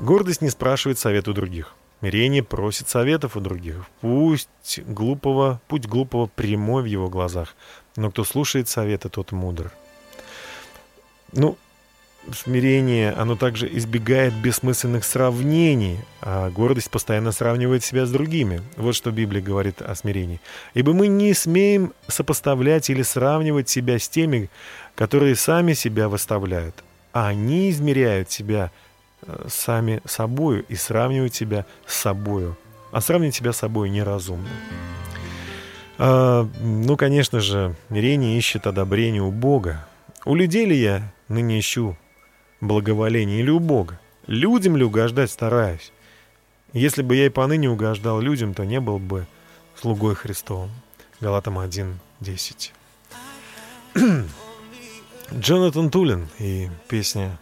Гордость 0.02 0.42
не 0.42 0.50
спрашивает 0.50 1.00
совет 1.00 1.28
у 1.28 1.34
других. 1.34 1.77
Смирение 2.00 2.44
просит 2.44 2.90
советов 2.90 3.36
у 3.36 3.40
других. 3.40 3.86
Пусть 4.02 4.80
глупого, 4.86 5.60
путь 5.68 5.88
глупого 5.88 6.28
прямой 6.28 6.84
в 6.84 6.86
его 6.86 7.10
глазах, 7.10 7.56
но 7.96 8.12
кто 8.12 8.24
слушает 8.24 8.70
совета, 8.70 9.10
тот 9.10 9.32
мудр. 9.32 9.72
Ну, 11.34 11.58
смирение, 12.32 13.12
оно 13.14 13.36
также 13.36 13.68
избегает 13.78 14.34
бессмысленных 14.34 15.04
сравнений, 15.06 16.00
а 16.22 16.52
гордость 16.52 16.92
постоянно 16.92 17.32
сравнивает 17.32 17.84
себя 17.84 18.06
с 18.06 18.12
другими. 18.12 18.62
Вот 18.76 18.96
что 18.96 19.12
Библия 19.12 19.42
говорит 19.42 19.82
о 19.82 19.96
смирении. 19.96 20.40
«Ибо 20.76 20.94
мы 20.94 21.08
не 21.08 21.34
смеем 21.34 21.94
сопоставлять 22.08 22.92
или 22.92 23.02
сравнивать 23.02 23.70
себя 23.70 23.98
с 23.98 24.08
теми, 24.08 24.50
которые 24.94 25.36
сами 25.36 25.74
себя 25.74 26.10
выставляют, 26.10 26.84
а 27.12 27.28
они 27.28 27.72
измеряют 27.72 28.30
себя 28.30 28.72
сами 29.48 30.02
собою 30.06 30.66
и 30.68 30.76
сравнивают 30.76 31.34
себя 31.36 31.66
с 31.86 31.96
собою. 31.96 32.58
А 32.92 33.02
сравнивать 33.02 33.36
себя 33.36 33.54
с 33.54 33.58
собой 33.58 33.90
неразумно. 33.90 34.50
А, 35.98 36.48
ну, 36.62 36.96
конечно 36.96 37.40
же, 37.40 37.76
смирение 37.90 38.38
ищет 38.38 38.68
одобрение 38.68 39.22
у 39.22 39.32
Бога. 39.32 39.88
У 40.26 40.36
людей 40.36 40.66
ли 40.66 40.78
я 40.78 41.12
ныне 41.28 41.60
ищу 41.60 41.98
благоволение 42.62 43.40
или 43.40 43.50
у 43.50 43.60
Бога? 43.60 44.00
Людям 44.28 44.78
ли 44.78 44.84
угождать 44.84 45.32
стараюсь? 45.32 45.92
Если 46.74 47.02
бы 47.02 47.16
я 47.16 47.26
и 47.26 47.30
поныне 47.30 47.70
угождал 47.70 48.20
людям, 48.20 48.54
то 48.54 48.64
не 48.66 48.80
был 48.80 49.00
бы 49.00 49.26
слугой 49.76 50.16
Христовым. 50.16 50.70
Галатам 51.20 51.58
1.10. 51.58 52.72
Джонатан 55.34 55.90
Тулин 55.90 56.28
и 56.40 56.70
песня 56.88 57.38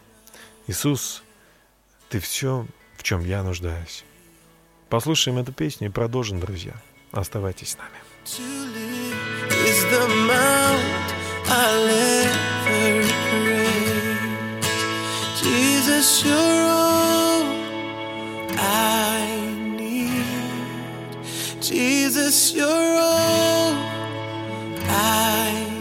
«Иисус, 0.66 1.22
ты 2.08 2.20
все, 2.20 2.66
в 2.96 3.02
чем 3.02 3.24
я 3.24 3.42
нуждаюсь». 3.42 4.04
Послушаем 4.88 5.38
эту 5.38 5.52
песню 5.52 5.88
и 5.88 5.90
продолжим, 5.90 6.38
друзья. 6.38 6.74
Оставайтесь 7.12 7.70
с 7.70 7.78
нами. 7.78 7.98
Jesus, 21.60 22.54
you're 22.54 22.68
all 22.68 23.42
I 24.88 25.66
need. 25.66 25.75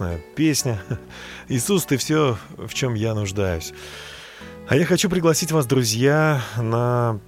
Прекрасная 0.00 0.20
песня. 0.34 0.82
Иисус, 1.48 1.84
ты 1.84 1.98
все, 1.98 2.38
в 2.56 2.72
чем 2.72 2.94
я 2.94 3.12
нуждаюсь. 3.12 3.74
А 4.66 4.74
я 4.74 4.86
хочу 4.86 5.10
пригласить 5.10 5.52
вас, 5.52 5.66
друзья, 5.66 6.40
на 6.56 7.20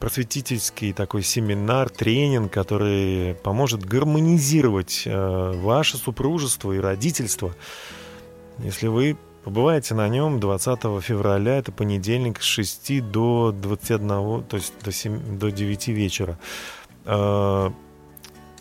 просветительский 0.00 0.94
такой 0.94 1.22
семинар, 1.22 1.90
тренинг, 1.90 2.50
который 2.50 3.34
поможет 3.34 3.84
гармонизировать 3.84 5.02
э, 5.04 5.52
ваше 5.56 5.98
супружество 5.98 6.72
и 6.72 6.78
родительство. 6.78 7.54
Если 8.58 8.86
вы 8.86 9.18
побываете 9.44 9.94
на 9.94 10.08
нем 10.08 10.40
20 10.40 10.80
февраля, 11.02 11.58
это 11.58 11.72
понедельник 11.72 12.40
с 12.40 12.44
6 12.44 13.10
до 13.10 13.52
21, 13.52 14.44
то 14.44 14.56
есть 14.56 14.72
до, 14.82 14.92
7, 14.92 15.38
до 15.38 15.50
9 15.50 15.88
вечера. 15.88 16.38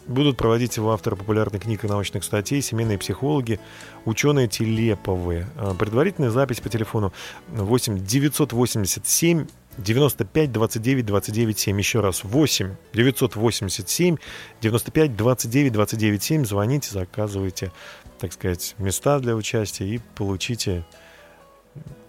Будут 0.07 0.37
проводить 0.37 0.77
его 0.77 0.93
авторы 0.93 1.17
популярных 1.17 1.63
книг 1.63 1.83
и 1.83 1.87
научных 1.87 2.23
статей, 2.23 2.61
семейные 2.61 2.97
психологи, 2.97 3.59
ученые 4.05 4.47
Телеповы. 4.47 5.47
А, 5.57 5.73
Предварительная 5.73 6.29
запись 6.29 6.61
по 6.61 6.69
телефону 6.69 7.11
8 7.49 8.05
987 8.05 9.47
95 9.77 10.51
29 10.51 11.05
29 11.05 11.59
7. 11.59 11.77
Еще 11.77 11.99
раз 11.99 12.23
8 12.23 12.75
987 12.93 14.17
95 14.61 15.15
29 15.15 15.73
29 15.73 16.23
7. 16.23 16.45
Звоните, 16.45 16.91
заказывайте, 16.91 17.73
так 18.19 18.31
сказать, 18.31 18.75
места 18.77 19.19
для 19.19 19.35
участия 19.35 19.85
и 19.85 19.99
получите 20.15 20.85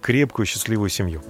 крепкую, 0.00 0.46
счастливую 0.46 0.90
семью. 0.90 1.22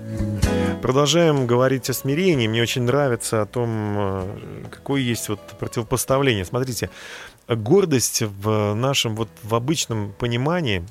Продолжаем 0.82 1.46
говорить 1.46 1.90
о 1.90 1.92
смирении. 1.92 2.46
Мне 2.46 2.62
очень 2.62 2.82
нравится 2.82 3.42
о 3.42 3.46
том, 3.46 3.68
э, 3.98 4.64
какое 4.70 5.00
есть 5.00 5.28
вот 5.28 5.40
противопоставление. 5.58 6.44
Смотрите, 6.44 6.90
гордость 7.48 8.22
в 8.22 8.74
нашем 8.74 9.16
вот 9.16 9.28
в 9.42 9.54
обычном 9.54 10.12
понимании, 10.18 10.84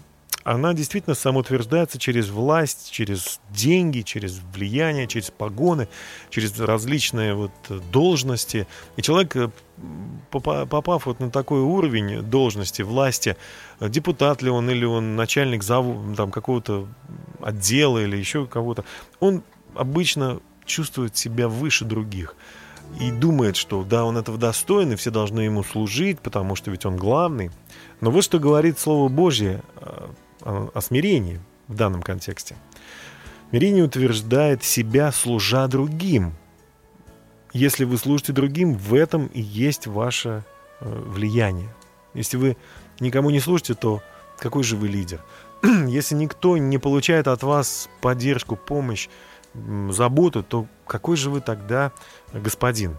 она 0.47 0.73
действительно 0.73 1.13
самоутверждается 1.13 1.99
через 1.99 2.29
власть, 2.29 2.89
через 2.89 3.41
деньги, 3.49 3.99
через 3.99 4.39
влияние, 4.53 5.05
через 5.05 5.29
погоны, 5.29 5.89
через 6.29 6.57
различные 6.57 7.33
вот 7.33 7.51
должности. 7.91 8.65
И 8.95 9.01
человек, 9.01 9.35
э, 9.35 9.49
попа- 10.31 10.65
попав 10.65 11.05
вот 11.05 11.19
на 11.19 11.29
такой 11.31 11.59
уровень 11.59 12.21
должности, 12.21 12.81
власти, 12.81 13.35
э, 13.81 13.89
депутат 13.89 14.41
ли 14.41 14.49
он 14.49 14.69
или 14.69 14.85
он 14.85 15.17
начальник 15.17 15.65
там, 15.65 16.31
какого-то 16.31 16.87
отдела 17.41 18.01
или 18.01 18.15
еще 18.15 18.45
кого-то, 18.45 18.85
он 19.19 19.43
обычно 19.75 20.39
чувствует 20.63 21.17
себя 21.17 21.49
выше 21.49 21.83
других 21.83 22.37
и 23.01 23.11
думает, 23.11 23.57
что 23.57 23.83
да, 23.83 24.05
он 24.05 24.15
этого 24.15 24.37
достоин, 24.37 24.93
и 24.93 24.95
все 24.95 25.11
должны 25.11 25.41
ему 25.41 25.63
служить, 25.63 26.21
потому 26.21 26.55
что 26.55 26.71
ведь 26.71 26.85
он 26.85 26.95
главный. 26.95 27.51
Но 27.99 28.11
вот 28.11 28.23
что 28.23 28.39
говорит 28.39 28.79
Слово 28.79 29.09
Божье 29.09 29.61
э, 29.81 30.07
о, 30.47 30.81
смирении 30.81 31.39
в 31.67 31.75
данном 31.75 32.01
контексте. 32.01 32.55
Смирение 33.49 33.83
утверждает 33.83 34.63
себя, 34.63 35.11
служа 35.11 35.67
другим. 35.67 36.33
Если 37.53 37.85
вы 37.85 37.97
служите 37.97 38.33
другим, 38.33 38.73
в 38.73 38.93
этом 38.93 39.27
и 39.27 39.41
есть 39.41 39.87
ваше 39.87 40.43
э, 40.79 41.03
влияние. 41.07 41.69
Если 42.13 42.37
вы 42.37 42.57
никому 42.99 43.29
не 43.29 43.39
служите, 43.39 43.73
то 43.73 44.01
какой 44.37 44.63
же 44.63 44.75
вы 44.75 44.87
лидер? 44.87 45.23
Если 45.87 46.15
никто 46.15 46.57
не 46.57 46.77
получает 46.77 47.27
от 47.27 47.43
вас 47.43 47.89
поддержку, 48.01 48.55
помощь, 48.55 49.09
заботу, 49.89 50.43
то 50.43 50.67
какой 50.85 51.17
же 51.17 51.29
вы 51.29 51.41
тогда 51.41 51.91
господин? 52.33 52.95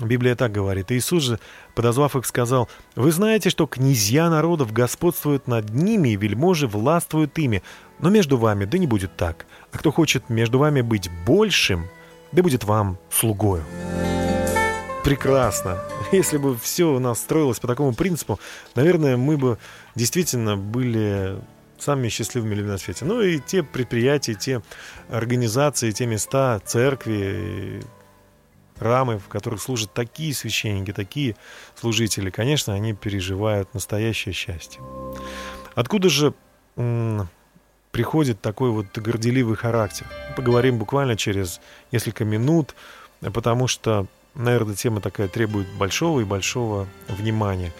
Библия 0.00 0.34
так 0.34 0.52
говорит. 0.52 0.90
Иисус 0.92 1.22
же, 1.22 1.40
подозвав 1.74 2.16
их, 2.16 2.26
сказал, 2.26 2.68
«Вы 2.96 3.12
знаете, 3.12 3.50
что 3.50 3.66
князья 3.66 4.30
народов 4.30 4.72
господствуют 4.72 5.46
над 5.46 5.70
ними, 5.70 6.10
и 6.10 6.16
вельможи 6.16 6.66
властвуют 6.66 7.38
ими. 7.38 7.62
Но 7.98 8.10
между 8.10 8.38
вами 8.38 8.64
да 8.64 8.78
не 8.78 8.86
будет 8.86 9.16
так. 9.16 9.46
А 9.72 9.78
кто 9.78 9.92
хочет 9.92 10.28
между 10.30 10.58
вами 10.58 10.80
быть 10.80 11.10
большим, 11.26 11.86
да 12.32 12.42
будет 12.42 12.64
вам 12.64 12.98
слугою». 13.10 13.64
Прекрасно. 15.04 15.78
Если 16.12 16.36
бы 16.36 16.56
все 16.56 16.84
у 16.84 16.98
нас 16.98 17.20
строилось 17.20 17.58
по 17.58 17.66
такому 17.66 17.94
принципу, 17.94 18.38
наверное, 18.74 19.16
мы 19.16 19.38
бы 19.38 19.58
действительно 19.94 20.56
были 20.56 21.38
самыми 21.78 22.08
счастливыми 22.08 22.54
людьми 22.54 22.72
на 22.72 22.78
свете. 22.78 23.04
Ну 23.04 23.20
и 23.22 23.38
те 23.38 23.62
предприятия, 23.62 24.34
те 24.34 24.62
организации, 25.08 25.90
те 25.90 26.06
места, 26.06 26.60
церкви, 26.64 27.82
рамы, 28.80 29.18
в 29.18 29.28
которых 29.28 29.60
служат 29.60 29.92
такие 29.92 30.34
священники, 30.34 30.92
такие 30.92 31.36
служители, 31.78 32.30
конечно, 32.30 32.74
они 32.74 32.92
переживают 32.92 33.72
настоящее 33.74 34.32
счастье. 34.32 34.80
Откуда 35.74 36.08
же 36.08 36.34
приходит 37.92 38.40
такой 38.40 38.70
вот 38.70 38.86
горделивый 38.96 39.56
характер? 39.56 40.06
Поговорим 40.36 40.78
буквально 40.78 41.16
через 41.16 41.60
несколько 41.92 42.24
минут, 42.24 42.74
потому 43.20 43.66
что, 43.66 44.06
наверное, 44.34 44.74
тема 44.74 45.00
такая 45.00 45.28
требует 45.28 45.68
большого 45.74 46.20
и 46.20 46.24
большого 46.24 46.86
внимания. 47.08 47.72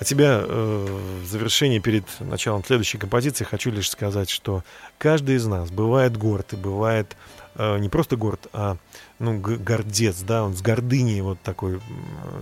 А 0.00 0.04
тебя 0.04 0.40
э, 0.42 0.86
в 1.22 1.26
завершении 1.26 1.78
перед 1.78 2.04
началом 2.20 2.64
следующей 2.64 2.96
композиции 2.96 3.44
хочу 3.44 3.70
лишь 3.70 3.90
сказать, 3.90 4.30
что 4.30 4.64
каждый 4.96 5.36
из 5.36 5.46
нас 5.46 5.70
бывает 5.70 6.16
горд 6.16 6.54
и 6.54 6.56
бывает 6.56 7.18
э, 7.54 7.78
не 7.78 7.90
просто 7.90 8.16
горд, 8.16 8.46
а 8.54 8.78
ну, 9.20 9.38
гордец, 9.38 10.22
да, 10.22 10.42
он 10.42 10.56
с 10.56 10.62
гордыней 10.62 11.20
вот 11.20 11.40
такой 11.42 11.80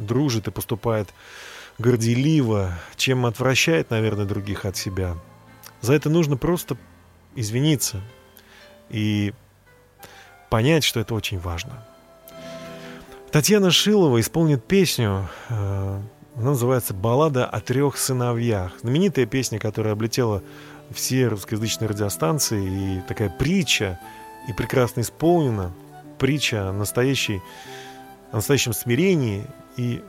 дружит 0.00 0.48
и 0.48 0.50
поступает 0.50 1.12
горделиво, 1.78 2.72
чем 2.96 3.26
отвращает, 3.26 3.90
наверное, 3.90 4.24
других 4.24 4.64
от 4.64 4.76
себя. 4.76 5.16
За 5.80 5.92
это 5.92 6.08
нужно 6.08 6.36
просто 6.36 6.76
извиниться 7.34 8.00
и 8.90 9.34
понять, 10.50 10.84
что 10.84 11.00
это 11.00 11.14
очень 11.14 11.38
важно. 11.38 11.84
Татьяна 13.30 13.70
Шилова 13.70 14.20
исполнит 14.20 14.64
песню, 14.64 15.28
э, 15.50 16.00
она 16.36 16.50
называется 16.50 16.94
«Баллада 16.94 17.44
о 17.44 17.60
трех 17.60 17.98
сыновьях». 17.98 18.72
Знаменитая 18.80 19.26
песня, 19.26 19.58
которая 19.58 19.94
облетела 19.94 20.42
все 20.92 21.26
русскоязычные 21.26 21.88
радиостанции, 21.88 22.98
и 22.98 23.00
такая 23.08 23.28
притча, 23.28 23.98
и 24.48 24.52
прекрасно 24.52 25.00
исполнена. 25.00 25.72
Притча 26.18 26.68
о, 26.68 26.72
настоящей, 26.72 27.40
о 28.32 28.36
настоящем 28.36 28.72
смирении 28.72 29.44
и 29.76 30.02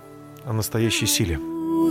о 0.43 0.53
настоящей 0.53 1.05
силе. 1.05 1.39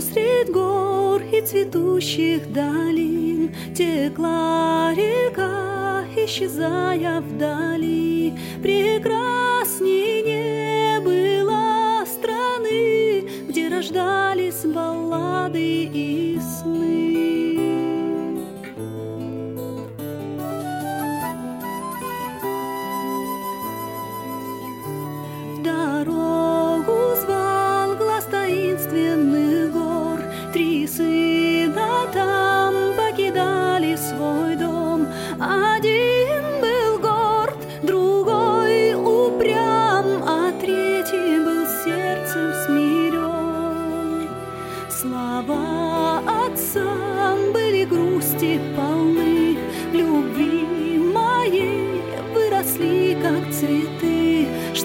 Средь 0.01 0.51
гор 0.51 1.21
и 1.21 1.41
цветущих 1.41 2.51
долин 2.53 3.53
Текла 3.75 4.93
река, 4.93 6.05
исчезая 6.15 7.21
вдали 7.21 8.33
Прекрасней 8.61 10.23
не 10.23 10.99
было 11.01 12.05
страны 12.05 13.27
Где 13.49 13.67
рождались 13.67 14.63
баллады 14.63 15.89
и 15.93 16.39
сны 16.39 17.48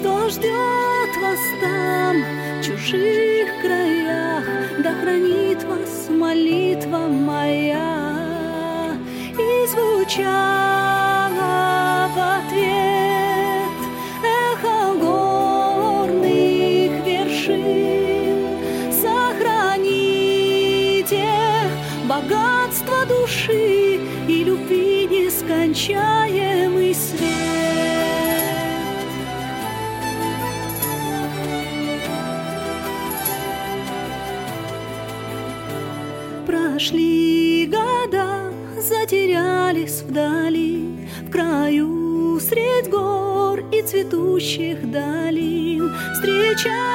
что 0.05 0.29
ждет 0.29 1.17
вас 1.19 1.39
там, 1.59 2.17
в 2.59 2.63
чужих 2.63 3.47
краях, 3.59 4.45
да 4.83 4.93
хранит 5.01 5.63
вас 5.63 6.09
молитва 6.11 7.07
моя. 7.07 8.95
И 9.33 9.65
звучала 9.67 10.91
в 12.13 12.17
ответ 12.37 13.79
эхо 14.21 14.93
горных 14.93 16.91
вершин. 17.03 18.45
Сохраните 19.01 20.45
богатство 22.07 23.05
души 23.07 23.99
и 24.27 24.43
любви 24.43 25.07
нескончаемый 25.07 26.93
свет. 26.93 27.44
Прошли 36.85 37.65
года, 37.65 38.53
затерялись 38.77 40.03
вдали, 40.03 41.07
В 41.23 41.31
краю 41.31 42.39
средь 42.39 42.91
гор 42.91 43.59
и 43.71 43.81
цветущих 43.81 44.91
долин. 44.91 45.91
Встречал 46.13 46.94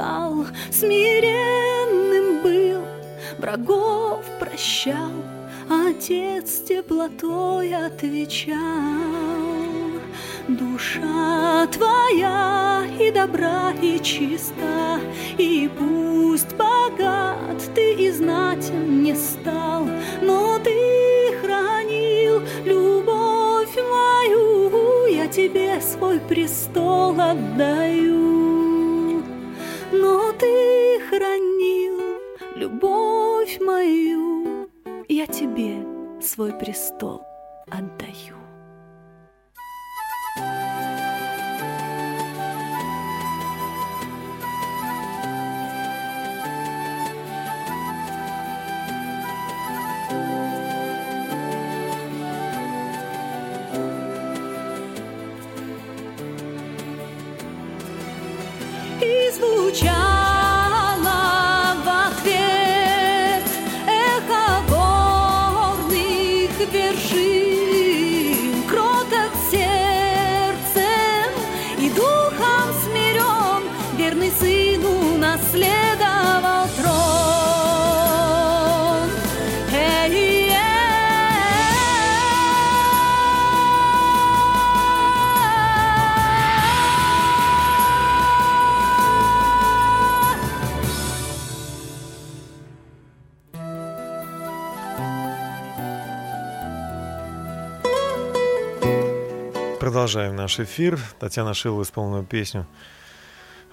стал, 0.00 0.46
смиренным 0.70 2.42
был, 2.42 2.82
врагов 3.38 4.24
прощал. 4.38 5.12
Отец 5.68 6.62
теплотой 6.66 7.74
отвечал. 7.74 8.56
Душа 10.48 11.66
твоя 11.66 12.82
и 12.98 13.10
добра, 13.10 13.72
и 13.82 14.00
чиста, 14.00 14.98
И 15.38 15.70
пусть 15.78 16.56
богат 16.56 17.62
ты 17.74 17.92
и 17.92 18.10
знатен 18.10 19.02
не 19.02 19.14
стал, 19.14 19.86
Но 20.22 20.58
ты 20.58 21.36
хранил 21.42 22.42
любовь 22.64 23.76
мою, 23.76 25.06
Я 25.06 25.28
тебе 25.28 25.80
свой 25.80 26.18
престол 26.20 27.20
отдаю. 27.20 28.49
Мою, 33.70 34.68
Я 35.08 35.26
тебе 35.26 35.86
свой 36.20 36.52
престол 36.52 37.22
отдаю. 37.68 38.39
Наш 100.40 100.58
эфир. 100.58 100.98
Татьяна 101.18 101.52
Шилова 101.52 101.82
исполнила 101.82 102.24
песню 102.24 102.66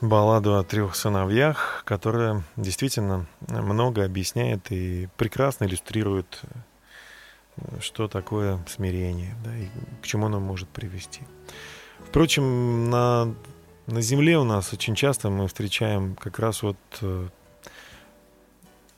балладу 0.01 0.57
о 0.57 0.63
трех 0.63 0.95
сыновьях, 0.95 1.81
которая 1.85 2.43
действительно 2.57 3.25
много 3.47 4.03
объясняет 4.03 4.71
и 4.71 5.07
прекрасно 5.17 5.65
иллюстрирует, 5.65 6.41
э, 7.55 7.79
что 7.79 8.07
такое 8.07 8.59
смирение, 8.67 9.35
да, 9.43 9.55
и 9.55 9.67
к 10.01 10.05
чему 10.05 10.25
оно 10.27 10.39
может 10.39 10.67
привести. 10.69 11.21
Впрочем, 12.05 12.89
на, 12.89 13.33
на 13.87 14.01
Земле 14.01 14.37
у 14.37 14.43
нас 14.43 14.73
очень 14.73 14.93
часто 14.93 15.29
мы 15.29 15.47
встречаем 15.47 16.15
как 16.15 16.37
раз 16.37 16.63
вот, 16.63 16.77
э, 17.01 17.29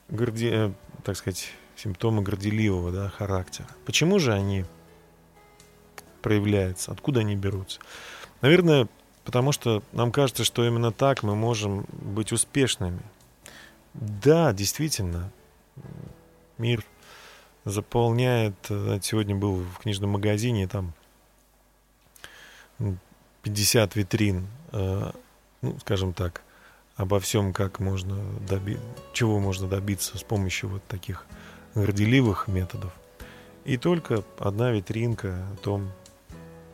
горди- 0.09 0.51
э, 0.51 0.73
так 1.03 1.15
сказать, 1.15 1.51
симптомы 1.75 2.23
горделивого 2.23 2.91
да, 2.91 3.09
характера. 3.09 3.67
Почему 3.85 4.19
же 4.19 4.33
они 4.33 4.65
проявляются, 6.19 6.91
откуда 6.91 7.21
они 7.21 7.35
берутся? 7.35 7.79
Наверное, 8.41 8.87
потому 9.25 9.51
что 9.51 9.83
нам 9.91 10.11
кажется, 10.11 10.43
что 10.43 10.65
именно 10.65 10.91
так 10.91 11.23
мы 11.23 11.35
можем 11.35 11.85
быть 11.91 12.31
успешными. 12.31 13.01
Да, 13.93 14.53
действительно, 14.53 15.31
мир 16.57 16.83
заполняет... 17.65 18.55
э, 18.69 18.99
Сегодня 19.01 19.35
был 19.35 19.55
в 19.55 19.79
книжном 19.79 20.11
магазине, 20.11 20.67
там 20.67 20.93
м, 22.79 22.99
50 23.43 23.95
витрин, 23.95 24.47
э, 24.71 25.11
ну, 25.61 25.79
скажем 25.79 26.13
так, 26.13 26.41
обо 26.95 27.19
всем, 27.19 27.53
как 27.53 27.79
можно 27.79 28.17
доби... 28.47 28.77
чего 29.13 29.39
можно 29.39 29.67
добиться 29.67 30.17
с 30.17 30.23
помощью 30.23 30.69
вот 30.69 30.83
таких 30.87 31.25
горделивых 31.75 32.47
методов. 32.47 32.91
И 33.65 33.77
только 33.77 34.23
одна 34.37 34.71
витринка 34.71 35.45
о 35.53 35.55
том, 35.57 35.91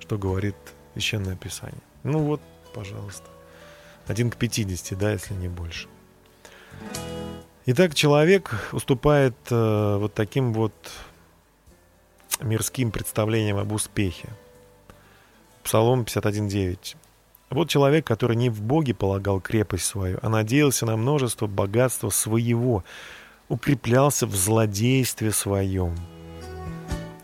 что 0.06 0.18
говорит 0.18 0.56
Священное 0.94 1.36
Писание. 1.36 1.82
Ну 2.04 2.20
вот, 2.20 2.42
пожалуйста. 2.74 3.26
Один 4.08 4.30
к 4.30 4.38
50, 4.38 4.98
да, 4.98 5.12
если 5.12 5.34
не 5.34 5.48
больше. 5.48 5.88
Итак, 7.66 7.96
человек 7.96 8.70
уступает 8.72 9.36
э, 9.50 9.98
вот 10.00 10.14
таким 10.14 10.54
вот 10.54 10.74
мирским 12.40 12.92
представлениям 12.92 13.58
об 13.58 13.72
успехе. 13.72 14.30
Псалом 15.64 16.04
51.9. 16.04 16.96
Вот 17.50 17.70
человек, 17.70 18.06
который 18.06 18.36
не 18.36 18.52
в 18.52 18.62
Боге 18.62 18.94
полагал 18.94 19.42
крепость 19.42 19.86
свою, 19.86 20.20
а 20.22 20.30
надеялся 20.30 20.86
на 20.86 20.98
множество 20.98 21.48
богатства 21.48 22.12
своего, 22.12 22.84
укреплялся 23.50 24.28
в 24.28 24.36
злодействе 24.36 25.32
своем. 25.32 25.96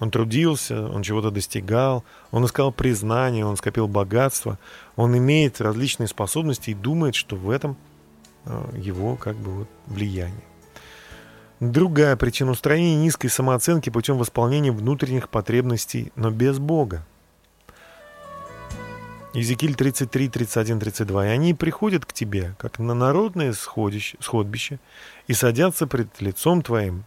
Он 0.02 0.10
трудился, 0.10 0.89
он 0.89 1.04
чего-то 1.04 1.30
достигал, 1.30 2.04
он 2.32 2.43
искал 2.43 2.72
признания, 2.72 3.45
он 3.45 3.56
скопил 3.56 3.88
богатство, 3.88 4.58
он 4.95 5.16
имеет 5.16 5.62
различные 5.62 6.08
способности 6.08 6.72
и 6.72 6.74
думает, 6.74 7.14
что 7.14 7.36
в 7.36 7.52
этом 7.52 7.78
э, 8.45 8.70
его 8.78 9.16
как 9.16 9.36
бы 9.36 9.52
вот 9.52 9.68
влияние. 9.86 10.43
Другая 11.60 12.16
причина 12.16 12.49
устранения 12.49 12.95
низкой 12.95 13.28
самооценки 13.28 13.91
путем 13.91 14.18
восполнения 14.18 14.72
внутренних 14.72 15.30
потребностей, 15.30 16.12
но 16.16 16.32
без 16.32 16.58
Бога. 16.58 17.06
Иезекииль 19.36 19.76
33, 19.76 20.30
31, 20.30 20.80
32. 20.80 21.28
«И 21.28 21.30
они 21.30 21.54
приходят 21.54 22.08
к 22.08 22.12
тебе, 22.12 22.56
как 22.58 22.80
на 22.80 22.95
народное 22.95 23.54
сходище, 23.54 24.18
сходбище, 24.20 24.80
и 25.28 25.34
садятся 25.34 25.86
пред 25.86 26.20
лицом 26.20 26.64
твоим, 26.64 27.06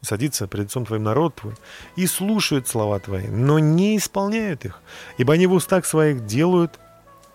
садится 0.00 0.46
пред 0.46 0.64
лицом 0.64 0.86
твоим 0.86 1.04
народ 1.04 1.36
твой, 1.36 1.54
и 1.96 2.06
слушают 2.06 2.68
слова 2.68 2.98
твои, 2.98 3.26
но 3.28 3.58
не 3.58 3.96
исполняют 3.96 4.64
их, 4.64 4.80
ибо 5.16 5.34
они 5.34 5.46
в 5.46 5.52
устах 5.52 5.86
своих 5.86 6.26
делают 6.26 6.78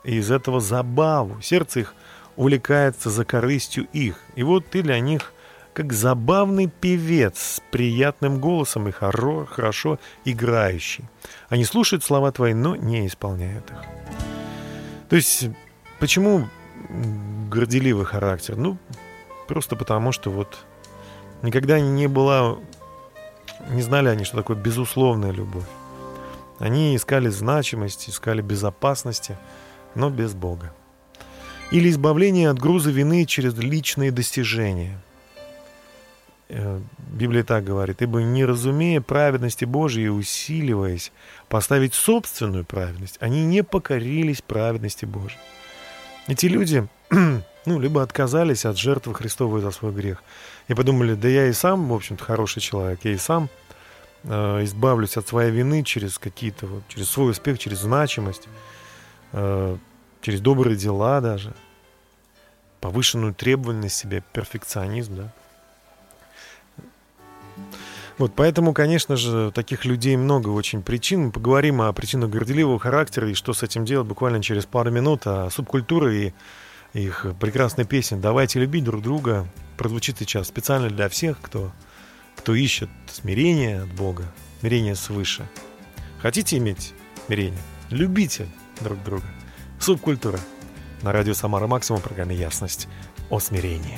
из 0.03 0.31
этого 0.31 0.59
забаву, 0.59 1.41
сердце 1.41 1.81
их 1.81 1.95
увлекается 2.35 3.09
за 3.09 3.25
корыстью 3.25 3.87
их, 3.93 4.19
и 4.35 4.43
вот 4.43 4.67
ты 4.67 4.81
для 4.81 4.99
них 4.99 5.33
как 5.73 5.91
забавный 5.91 6.67
певец 6.67 7.39
с 7.39 7.61
приятным 7.71 8.39
голосом 8.39 8.87
и 8.87 8.91
хоро, 8.91 9.45
хорошо 9.45 9.99
играющий. 10.23 11.05
Они 11.49 11.65
слушают 11.65 12.03
слова 12.03 12.31
твои, 12.31 12.53
но 12.53 12.75
не 12.75 13.07
исполняют 13.07 13.71
их. 13.71 13.77
То 15.09 15.15
есть, 15.15 15.49
почему 15.99 16.47
горделивый 17.49 18.05
характер? 18.05 18.55
Ну, 18.55 18.77
просто 19.47 19.75
потому, 19.75 20.11
что 20.11 20.29
вот 20.29 20.59
никогда 21.43 21.79
не 21.79 22.07
была, 22.07 22.57
не 23.69 23.83
знали 23.83 24.07
они, 24.07 24.23
что 24.23 24.37
такое 24.37 24.57
безусловная 24.57 25.31
любовь. 25.31 25.67
Они 26.57 26.95
искали 26.95 27.29
значимости, 27.29 28.09
искали 28.09 28.41
безопасности, 28.41 29.37
но 29.95 30.09
без 30.09 30.33
Бога. 30.33 30.73
Или 31.71 31.89
избавление 31.89 32.49
от 32.49 32.59
груза 32.59 32.91
вины 32.91 33.25
через 33.25 33.55
личные 33.57 34.11
достижения. 34.11 34.99
Э, 36.49 36.79
Библия 36.97 37.43
так 37.43 37.63
говорит, 37.63 38.01
ибо 38.01 38.21
не 38.21 38.45
разумея 38.45 39.01
праведности 39.01 39.65
Божией 39.65 40.09
усиливаясь 40.09 41.11
поставить 41.49 41.93
собственную 41.93 42.63
праведность, 42.63 43.17
они 43.19 43.43
не 43.43 43.63
покорились 43.63 44.41
праведности 44.41 45.05
Божией. 45.05 45.39
Эти 46.27 46.45
люди, 46.45 46.87
ну, 47.09 47.79
либо 47.79 48.01
отказались 48.01 48.65
от 48.65 48.77
жертвы 48.77 49.15
Христовой 49.15 49.61
за 49.61 49.71
свой 49.71 49.91
грех 49.91 50.23
и 50.67 50.73
подумали, 50.73 51.15
да 51.15 51.27
я 51.27 51.47
и 51.47 51.53
сам, 51.53 51.89
в 51.89 51.93
общем-то, 51.93 52.23
хороший 52.23 52.61
человек, 52.61 52.99
я 53.03 53.11
и 53.11 53.17
сам 53.17 53.49
э, 54.23 54.63
избавлюсь 54.63 55.17
от 55.17 55.27
своей 55.27 55.51
вины 55.51 55.83
через 55.83 56.17
какие-то, 56.17 56.67
вот, 56.67 56.83
через 56.87 57.09
свой 57.09 57.31
успех, 57.31 57.59
через 57.59 57.79
значимость, 57.79 58.47
э, 59.33 59.77
через 60.21 60.41
добрые 60.41 60.75
дела 60.75 61.21
даже, 61.21 61.53
повышенную 62.79 63.33
требовательность 63.33 63.95
себе, 63.95 64.23
перфекционизм, 64.33 65.15
да. 65.15 65.33
Вот, 68.19 68.33
поэтому, 68.35 68.73
конечно 68.73 69.15
же, 69.15 69.51
таких 69.51 69.85
людей 69.85 70.15
много 70.17 70.49
очень 70.49 70.83
причин. 70.83 71.25
Мы 71.25 71.31
поговорим 71.31 71.81
о 71.81 71.91
причинах 71.93 72.29
горделивого 72.29 72.77
характера 72.77 73.29
и 73.29 73.33
что 73.33 73.53
с 73.53 73.63
этим 73.63 73.85
делать 73.85 74.07
буквально 74.07 74.41
через 74.41 74.65
пару 74.65 74.91
минут, 74.91 75.23
а 75.25 75.49
субкультура 75.49 76.13
и 76.13 76.31
их 76.93 77.25
прекрасная 77.39 77.85
песня 77.85 78.17
«Давайте 78.17 78.59
любить 78.59 78.83
друг 78.83 79.01
друга» 79.01 79.47
прозвучит 79.77 80.19
сейчас 80.19 80.47
специально 80.47 80.89
для 80.89 81.09
всех, 81.09 81.41
кто, 81.41 81.71
кто 82.35 82.53
ищет 82.53 82.89
смирение 83.11 83.81
от 83.81 83.93
Бога, 83.93 84.31
смирение 84.59 84.95
свыше. 84.95 85.47
Хотите 86.21 86.57
иметь 86.57 86.93
смирение? 87.25 87.59
Любите 87.89 88.47
друг 88.81 89.03
друга. 89.03 89.25
Субкультура. 89.79 90.39
На 91.01 91.11
радио 91.11 91.33
«Самара 91.33 91.67
Максимум» 91.67 91.99
в 91.99 92.03
программе 92.03 92.35
«Ясность» 92.35 92.87
о 93.29 93.39
смирении. 93.39 93.97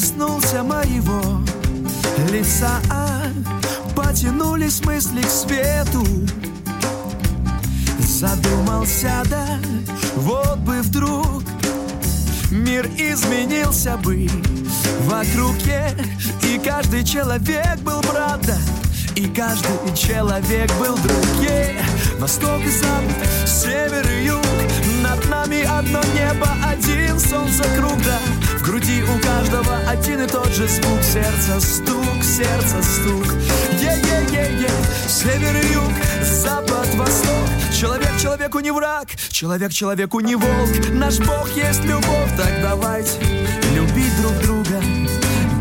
Коснулся 0.00 0.62
моего 0.62 1.42
лица. 2.30 2.80
Потянулись 3.94 4.82
мысли 4.82 5.20
к 5.20 5.28
свету. 5.28 6.02
Задумался, 7.98 9.22
да, 9.28 9.46
вот 10.16 10.58
бы 10.58 10.80
вдруг 10.82 11.42
Мир 12.50 12.86
изменился 12.96 13.96
бы 13.98 14.28
вокруг 15.04 15.56
И 16.42 16.58
каждый 16.58 17.04
человек 17.04 17.78
был 17.80 18.00
брат, 18.02 18.40
да, 18.42 18.58
И 19.16 19.26
каждый 19.26 19.96
человек 19.96 20.70
был 20.78 20.96
друг 20.96 21.26
е. 21.42 21.78
Восток 22.18 22.60
и 22.60 22.70
запад, 22.70 23.28
север 23.46 24.06
и 24.06 24.26
юг 24.26 24.44
Над 25.02 25.26
нами 25.30 25.62
одно 25.62 26.00
небо, 26.14 26.48
один 26.62 27.18
солнце 27.18 27.64
круг, 27.76 27.98
да 28.04 28.39
В 28.60 28.62
груди 28.62 29.02
у 29.02 29.18
каждого 29.20 29.78
один 29.88 30.20
и 30.20 30.26
тот 30.26 30.48
же 30.48 30.68
звук 30.68 31.02
Сердце 31.02 31.58
стук, 31.60 32.22
сердце 32.22 32.82
стук. 32.82 33.26
Е-е-е-е, 33.80 34.68
север 35.08 35.56
и 35.56 35.72
юг, 35.72 35.92
запад, 36.22 36.86
восток. 36.94 37.48
Человек 37.74 38.18
человеку 38.20 38.60
не 38.60 38.70
враг, 38.70 39.08
человек 39.30 39.72
человеку 39.72 40.20
не 40.20 40.36
волк. 40.36 40.90
Наш 40.90 41.18
Бог 41.20 41.48
есть 41.56 41.84
любовь, 41.84 42.36
так 42.36 42.60
давайте 42.60 43.18
любить 43.74 44.14
друг 44.20 44.34
друга 44.42 44.82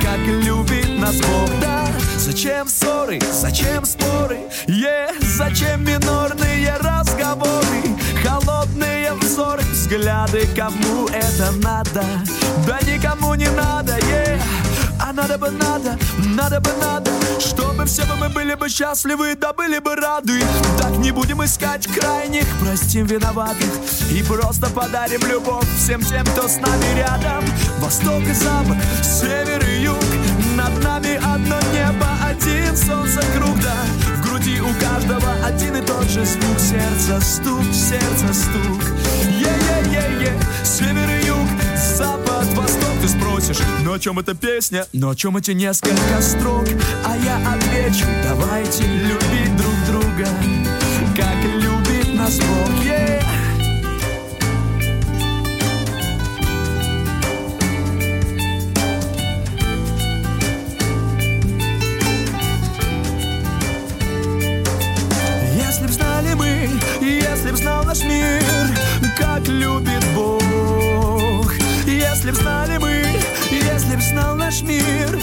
Как 0.01 0.19
любит 0.19 0.99
нас 0.99 1.15
Бог, 1.21 1.49
да 1.61 1.87
Зачем 2.17 2.67
ссоры, 2.67 3.21
зачем 3.31 3.85
споры, 3.85 4.39
е, 4.67 5.07
зачем 5.21 5.85
минорные 5.85 6.75
разговоры 6.81 7.68
взоры, 9.29 9.61
взгляды, 9.71 10.47
кому 10.55 11.07
это 11.07 11.51
надо? 11.61 12.03
Да 12.65 12.79
никому 12.81 13.35
не 13.35 13.47
надо, 13.49 13.95
е, 13.97 14.41
а 14.99 15.13
надо 15.13 15.37
бы 15.37 15.51
надо, 15.51 15.97
надо 16.35 16.59
бы 16.59 16.71
надо 16.81 17.11
Чтобы 17.39 17.85
все 17.85 18.05
бы 18.05 18.15
мы 18.15 18.29
были 18.29 18.55
бы 18.55 18.69
счастливы, 18.69 19.35
да 19.35 19.53
были 19.53 19.79
бы 19.79 19.95
рады. 19.95 20.41
Так 20.77 20.97
не 20.97 21.11
будем 21.11 21.43
искать 21.43 21.87
крайних, 21.87 22.45
простим 22.59 23.05
виноватых 23.05 23.69
И 24.11 24.23
просто 24.23 24.67
подарим 24.69 25.21
любовь 25.27 25.67
всем 25.77 26.01
тем, 26.03 26.25
кто 26.25 26.47
с 26.47 26.57
нами 26.57 26.97
рядом. 26.97 27.43
Восток 27.79 28.23
и 28.23 28.33
запад, 28.33 28.77
север 29.03 29.63
и 29.63 29.83
юг 29.83 30.03
Над 30.55 30.83
нами 30.83 31.15
одно 31.17 31.59
небо, 31.71 32.07
один 32.23 32.75
солнце 32.75 33.21
круг, 33.35 33.59
да. 33.61 33.77
В 34.17 34.27
груди 34.27 34.59
у 34.59 34.73
каждого 34.79 35.31
один 35.45 35.75
и 35.75 35.81
тот 35.81 36.09
же 36.09 36.25
звук 36.25 36.59
Сердце 36.59 37.21
стук, 37.21 37.63
сердце 37.73 38.33
стук 38.33 38.98
Север 40.63 41.09
и 41.09 41.27
юг, 41.27 41.47
запад, 41.97 42.45
восток 42.55 42.93
Ты 43.01 43.07
спросишь, 43.09 43.59
ну 43.83 43.93
о 43.93 43.99
чем 43.99 44.19
эта 44.19 44.33
песня? 44.33 44.85
Ну 44.93 45.09
о 45.09 45.15
чем 45.15 45.37
эти 45.37 45.51
несколько 45.51 46.21
строк? 46.21 46.67
А 47.05 47.17
я 47.17 47.37
отвечу, 47.53 48.05
давайте 48.23 48.83
любить 48.83 49.55
друг 49.57 49.75
друга 49.87 50.27
Как 51.15 51.43
любит 51.43 52.13
нас 52.15 52.37
Бог, 52.39 52.85
yeah. 52.85 53.18
Как 69.39 69.47
любит 69.47 70.03
Бог. 70.15 71.53
Если 71.85 72.31
б 72.31 72.35
знали 72.35 72.77
мы, 72.77 73.05
если 73.51 73.95
б 73.95 74.01
знал 74.01 74.35
наш 74.35 74.61
мир, 74.61 75.19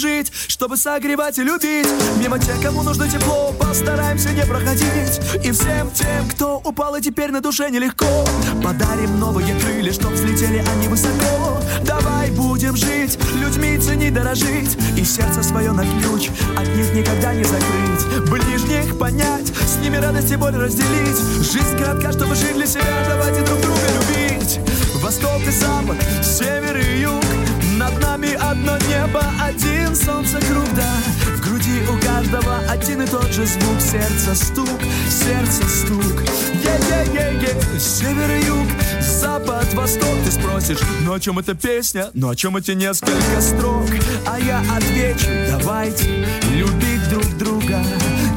жить, 0.00 0.32
чтобы 0.48 0.76
согревать 0.76 1.38
и 1.38 1.42
любить. 1.42 1.86
Мимо 2.18 2.38
тех, 2.38 2.60
кому 2.62 2.82
нужно 2.82 3.08
тепло, 3.08 3.52
постараемся 3.58 4.30
не 4.30 4.44
проходить. 4.46 5.20
И 5.44 5.52
всем 5.52 5.90
тем, 5.90 6.28
кто 6.30 6.58
упал 6.58 6.96
и 6.96 7.02
теперь 7.02 7.30
на 7.30 7.40
душе 7.40 7.70
нелегко, 7.70 8.24
подарим 8.64 9.20
новые 9.20 9.54
крылья, 9.60 9.92
чтоб 9.92 10.12
взлетели 10.12 10.64
они 10.74 10.88
высоко. 10.88 11.60
Давай 11.84 12.30
будем 12.30 12.76
жить, 12.76 13.18
людьми 13.34 13.78
ценить, 13.78 14.14
дорожить 14.14 14.76
И 14.96 15.04
сердце 15.04 15.42
свое 15.42 15.72
на 15.72 15.82
ключ, 15.82 16.28
от 16.56 16.68
них 16.76 16.92
никогда 16.94 17.34
не 17.34 17.44
закрыть 17.44 18.28
Ближних 18.30 18.98
понять, 18.98 19.48
с 19.48 19.76
ними 19.82 19.96
радость 19.96 20.30
и 20.30 20.36
боль 20.36 20.54
разделить 20.54 21.18
Жизнь 21.40 21.78
коротка, 21.78 22.12
чтобы 22.12 22.34
жить 22.34 22.54
для 22.54 22.66
себя, 22.66 23.06
давайте 23.08 23.42
друг 23.42 23.60
друга 23.60 23.80
любить 23.96 24.60
Восток 25.02 25.40
и 25.46 25.50
запад, 25.50 25.96
север 26.22 26.76
и 26.76 27.00
юг 27.00 27.39
Над 27.80 27.98
нами 28.02 28.34
одно 28.34 28.76
небо, 28.88 29.24
один 29.42 29.96
солнце 29.96 30.38
круг, 30.40 30.68
да. 30.76 30.92
В 31.36 31.40
груди 31.40 31.80
у 31.88 31.96
каждого 32.04 32.58
один 32.68 33.00
и 33.00 33.06
тот 33.06 33.32
же 33.32 33.46
звук. 33.46 33.80
Сердце 33.80 34.34
стук, 34.34 34.80
сердце 35.08 35.66
стук. 35.66 36.22
Е-е-е-е, 36.62 37.80
север 37.80 38.30
и 38.32 38.44
юг 38.44 38.68
запад, 39.00 39.72
восток. 39.72 40.14
Ты 40.26 40.30
спросишь, 40.30 40.78
ну 41.06 41.14
о 41.14 41.20
чем 41.20 41.38
эта 41.38 41.54
песня, 41.54 42.10
ну 42.12 42.28
о 42.28 42.36
чем 42.36 42.58
эти 42.58 42.72
несколько 42.72 43.40
строк? 43.40 43.88
А 44.26 44.38
я 44.38 44.60
отвечу, 44.76 45.30
давайте 45.48 46.26
любить 46.52 47.08
друг 47.08 47.38
друга 47.38 47.82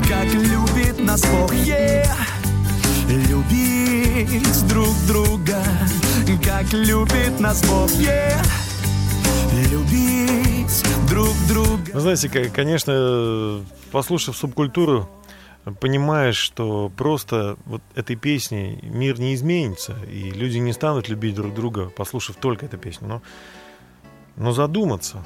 Как 0.07 0.33
любит 0.33 1.03
нас 1.03 1.21
Бог, 1.21 1.53
yeah. 1.53 2.07
Любить 3.09 4.67
друг 4.69 4.95
друга 5.05 5.61
Как 6.41 6.71
любит 6.71 7.41
нас 7.41 7.61
Бог, 7.63 7.91
yeah. 7.91 8.41
Любить 9.71 10.83
друг 11.07 11.35
друга 11.47 11.91
Ну, 11.93 11.99
знаете, 11.99 12.27
конечно, 12.49 13.63
послушав 13.91 14.35
субкультуру, 14.35 15.07
понимаешь, 15.79 16.37
что 16.37 16.91
просто 16.95 17.57
вот 17.65 17.81
этой 17.93 18.15
песней 18.15 18.79
мир 18.81 19.19
не 19.19 19.35
изменится, 19.35 19.95
и 20.11 20.31
люди 20.31 20.57
не 20.57 20.73
станут 20.73 21.07
любить 21.07 21.35
друг 21.35 21.53
друга, 21.53 21.89
послушав 21.89 22.35
только 22.37 22.65
эту 22.65 22.77
песню. 22.77 23.07
Но, 23.07 23.21
но 24.35 24.51
задуматься, 24.53 25.23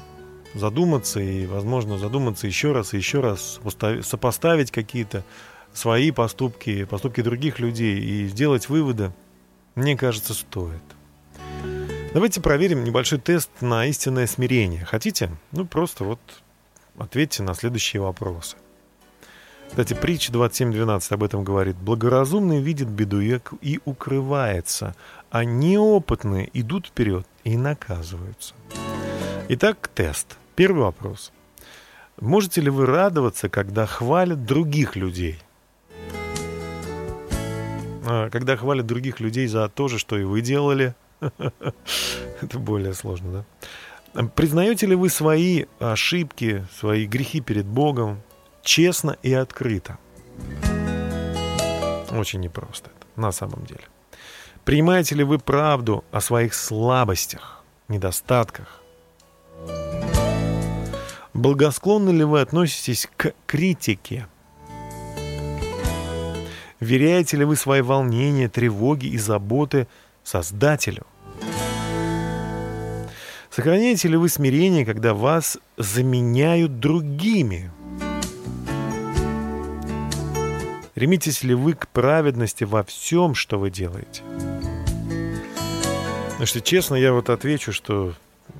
задуматься 0.54 1.20
и, 1.20 1.46
возможно, 1.46 1.96
задуматься 1.98 2.46
еще 2.46 2.72
раз 2.72 2.92
и 2.92 2.98
еще 2.98 3.20
раз, 3.20 3.60
сопоставить 4.02 4.70
какие-то 4.70 5.24
свои 5.72 6.10
поступки, 6.10 6.84
поступки 6.84 7.22
других 7.22 7.58
людей 7.60 7.98
и 7.98 8.26
сделать 8.28 8.68
выводы, 8.68 9.12
мне 9.74 9.96
кажется, 9.96 10.34
стоит. 10.34 10.82
Давайте 12.14 12.40
проверим 12.40 12.84
небольшой 12.84 13.18
тест 13.18 13.50
на 13.60 13.86
истинное 13.86 14.26
смирение. 14.26 14.84
Хотите? 14.84 15.30
Ну, 15.52 15.66
просто 15.66 16.04
вот 16.04 16.20
ответьте 16.96 17.42
на 17.42 17.54
следующие 17.54 18.00
вопросы. 18.00 18.56
Кстати, 19.68 19.92
притча 19.92 20.32
27.12 20.32 21.12
об 21.12 21.22
этом 21.22 21.44
говорит. 21.44 21.76
Благоразумный 21.76 22.62
видит 22.62 22.88
беду 22.88 23.20
и 23.20 23.78
укрывается, 23.84 24.96
а 25.30 25.44
неопытные 25.44 26.48
идут 26.54 26.86
вперед 26.86 27.26
и 27.44 27.56
наказываются. 27.58 28.54
Итак, 29.50 29.90
тест. 29.94 30.38
Первый 30.56 30.84
вопрос. 30.84 31.30
Можете 32.18 32.62
ли 32.62 32.70
вы 32.70 32.86
радоваться, 32.86 33.50
когда 33.50 33.84
хвалят 33.84 34.46
других 34.46 34.96
людей? 34.96 35.38
А, 38.06 38.30
Когда 38.30 38.56
хвалят 38.56 38.86
других 38.86 39.20
людей 39.20 39.46
за 39.46 39.68
то 39.68 39.88
же, 39.88 39.98
что 39.98 40.18
и 40.18 40.24
вы 40.24 40.40
делали? 40.40 40.94
Это 42.40 42.58
более 42.58 42.94
сложно, 42.94 43.44
да? 44.14 44.22
Признаете 44.34 44.86
ли 44.86 44.94
вы 44.94 45.10
свои 45.10 45.66
ошибки, 45.78 46.66
свои 46.78 47.06
грехи 47.06 47.40
перед 47.40 47.66
Богом 47.66 48.22
честно 48.62 49.16
и 49.22 49.32
открыто? 49.32 49.98
Очень 52.10 52.40
непросто 52.40 52.90
это, 52.90 53.20
на 53.20 53.32
самом 53.32 53.66
деле. 53.66 53.82
Принимаете 54.64 55.14
ли 55.14 55.24
вы 55.24 55.38
правду 55.38 56.04
о 56.10 56.20
своих 56.20 56.54
слабостях, 56.54 57.62
недостатках? 57.88 58.82
Благосклонны 61.34 62.10
ли 62.10 62.24
вы 62.24 62.40
относитесь 62.40 63.08
к 63.16 63.32
критике? 63.46 64.26
Веряете 66.80 67.36
ли 67.36 67.44
вы 67.44 67.56
свои 67.56 67.80
волнения, 67.80 68.48
тревоги 68.48 69.06
и 69.06 69.18
заботы 69.18 69.86
Создателю? 70.28 71.06
Сохраняете 73.48 74.08
ли 74.08 74.18
вы 74.18 74.28
смирение, 74.28 74.84
когда 74.84 75.14
вас 75.14 75.56
заменяют 75.78 76.80
другими? 76.80 77.70
Ремитесь 80.94 81.42
ли 81.42 81.54
вы 81.54 81.72
к 81.72 81.88
праведности 81.88 82.64
во 82.64 82.84
всем, 82.84 83.34
что 83.34 83.58
вы 83.58 83.70
делаете? 83.70 84.22
Потому 86.32 86.44
что, 86.44 86.60
честно, 86.60 86.96
я 86.96 87.14
вот 87.14 87.30
отвечу, 87.30 87.72
что 87.72 88.12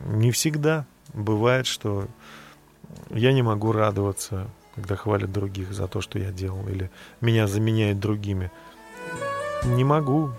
не 0.07 0.31
всегда 0.31 0.87
бывает, 1.13 1.67
что 1.67 2.09
я 3.11 3.31
не 3.35 3.43
могу 3.43 3.73
радоваться, 3.73 4.49
когда 4.75 4.97
хвалят 4.97 5.31
других 5.31 5.75
за 5.75 5.87
то, 5.87 6.01
что 6.01 6.19
я 6.19 6.31
делал, 6.31 6.67
или 6.67 6.91
меня 7.21 7.47
заменяют 7.47 8.01
другими. 8.01 8.51
Не 9.65 9.85
могу. 9.85 10.31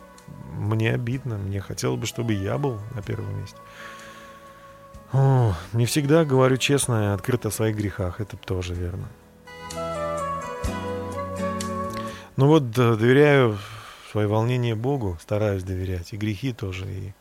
Мне 0.59 0.93
обидно. 0.93 1.37
Мне 1.37 1.61
хотелось 1.61 1.99
бы, 1.99 2.05
чтобы 2.05 2.33
я 2.33 2.57
был 2.57 2.79
на 2.93 3.01
первом 3.01 3.39
месте. 3.39 3.57
О, 5.11 5.55
не 5.73 5.85
всегда 5.85 6.23
говорю 6.25 6.57
честно 6.57 7.05
и 7.05 7.13
открыто 7.13 7.47
о 7.47 7.51
своих 7.51 7.75
грехах. 7.75 8.21
Это 8.21 8.37
тоже 8.37 8.73
верно. 8.75 9.07
Ну 12.35 12.47
вот 12.47 12.71
д- 12.71 12.95
доверяю 12.95 13.57
свои 14.11 14.25
волнения 14.25 14.75
Богу, 14.75 15.17
стараюсь 15.21 15.63
доверять. 15.63 16.13
И 16.13 16.17
грехи 16.17 16.53
тоже, 16.53 16.85
и 16.89 17.13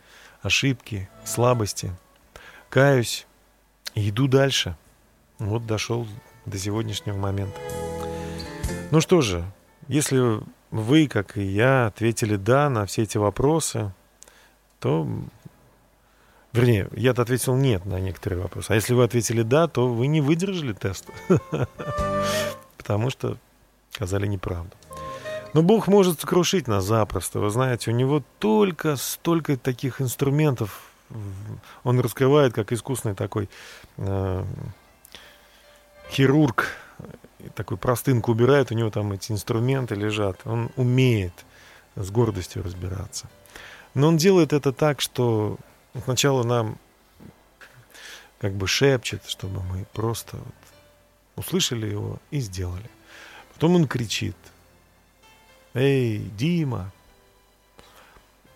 ошибки, 0.43 1.09
слабости. 1.24 1.93
Каюсь 2.70 3.26
иду 3.95 4.28
дальше. 4.28 4.76
Вот 5.39 5.66
дошел 5.66 6.07
до 6.47 6.59
сегодняшнего 6.59 7.16
момента. 7.16 7.59
Ну 8.91 9.01
что 9.01 9.20
же, 9.20 9.45
если 9.89 10.41
вы, 10.70 11.08
как 11.08 11.36
и 11.36 11.42
я, 11.42 11.86
ответили 11.86 12.36
«да» 12.36 12.68
на 12.68 12.86
все 12.86 13.02
эти 13.02 13.18
вопросы, 13.18 13.92
то... 14.80 15.08
Вернее, 16.52 16.88
я-то 16.92 17.22
ответил 17.22 17.56
«нет» 17.56 17.84
на 17.84 18.00
некоторые 18.00 18.42
вопросы. 18.42 18.70
А 18.70 18.74
если 18.74 18.94
вы 18.94 19.04
ответили 19.04 19.42
«да», 19.42 19.68
то 19.68 19.88
вы 19.88 20.06
не 20.06 20.20
выдержали 20.20 20.72
теста. 20.72 21.12
Потому 22.76 23.10
что 23.10 23.36
сказали 23.90 24.26
неправду. 24.26 24.70
Но 25.54 25.62
Бог 25.62 25.88
может 25.88 26.20
сокрушить 26.20 26.68
нас 26.68 26.84
запросто. 26.84 27.40
Вы 27.40 27.50
знаете, 27.50 27.90
у 27.90 27.94
него 27.94 28.22
только 28.38 28.96
столько 28.96 29.56
таких 29.56 30.00
инструментов. 30.00 30.82
Он 31.84 32.00
раскрывает, 32.00 32.52
как 32.52 32.72
искусный 32.72 33.14
такой 33.14 33.48
э, 33.96 34.44
хирург. 36.10 36.68
И 37.39 37.49
такой 37.51 37.76
простынку 37.76 38.32
убирает, 38.32 38.72
у 38.72 38.74
него 38.74 38.91
там 38.91 39.12
эти 39.12 39.32
инструменты 39.32 39.95
лежат. 39.95 40.41
Он 40.45 40.70
умеет 40.76 41.32
с 41.95 42.11
гордостью 42.11 42.62
разбираться. 42.62 43.28
Но 43.95 44.09
он 44.09 44.16
делает 44.16 44.53
это 44.53 44.72
так, 44.72 45.01
что 45.01 45.57
сначала 46.05 46.43
нам 46.43 46.78
как 48.41 48.55
бы 48.55 48.66
шепчет, 48.66 49.24
чтобы 49.26 49.62
мы 49.62 49.84
просто 49.93 50.36
вот 50.36 50.55
услышали 51.36 51.86
его 51.86 52.18
и 52.30 52.41
сделали. 52.41 52.91
Потом 53.55 53.76
он 53.76 53.86
кричит. 53.86 54.36
Эй, 55.74 56.18
Дима! 56.36 56.93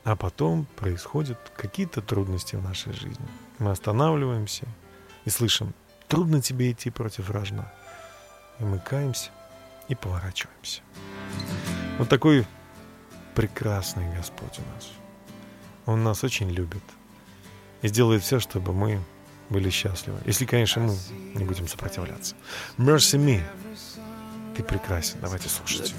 А 0.04 0.16
потом 0.16 0.66
происходят 0.76 1.38
какие-то 1.56 2.02
трудности 2.02 2.56
в 2.56 2.62
нашей 2.62 2.92
жизни. 2.92 3.28
Мы 3.60 3.70
останавливаемся 3.70 4.66
и 5.24 5.30
слышим, 5.30 5.74
трудно 6.08 6.42
тебе 6.42 6.72
идти 6.72 6.90
против 6.90 7.30
рожна. 7.30 7.72
И 8.62 8.64
мы 8.64 8.80
и 9.88 9.94
поворачиваемся. 9.96 10.82
Вот 11.98 12.08
такой 12.08 12.46
прекрасный 13.34 14.08
Господь 14.14 14.58
у 14.58 14.74
нас. 14.74 14.88
Он 15.84 16.04
нас 16.04 16.22
очень 16.22 16.48
любит 16.48 16.82
и 17.82 17.88
сделает 17.88 18.22
все, 18.22 18.38
чтобы 18.38 18.72
мы 18.72 19.02
были 19.50 19.68
счастливы. 19.68 20.18
Если, 20.26 20.46
конечно, 20.46 20.82
мы 20.82 20.96
не 21.34 21.44
будем 21.44 21.66
сопротивляться. 21.66 22.36
Mercy 22.78 23.18
me. 23.18 23.42
Ты 24.56 24.62
прекрасен. 24.62 25.18
Давайте 25.20 25.48
слушать. 25.48 25.92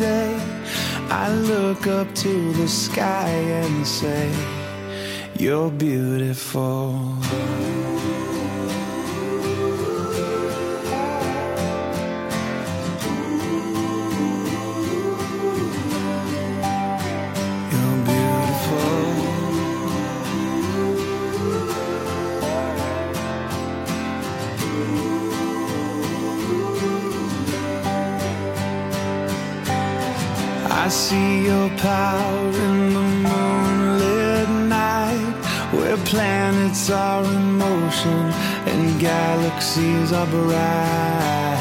The. 0.00 0.29
I 1.12 1.28
look 1.32 1.88
up 1.88 2.14
to 2.14 2.52
the 2.52 2.68
sky 2.68 3.28
and 3.28 3.84
say, 3.84 4.32
You're 5.36 5.70
beautiful. 5.72 7.16
I 30.82 30.88
see 30.88 31.44
your 31.44 31.68
power 31.76 32.48
in 32.48 32.94
the 32.94 33.06
moonlit 33.26 34.48
night 34.66 35.36
where 35.74 35.98
planets 35.98 36.88
are 36.88 37.22
in 37.22 37.58
motion 37.58 38.22
and 38.72 38.98
galaxies 38.98 40.10
are 40.14 40.26
bright. 40.26 41.60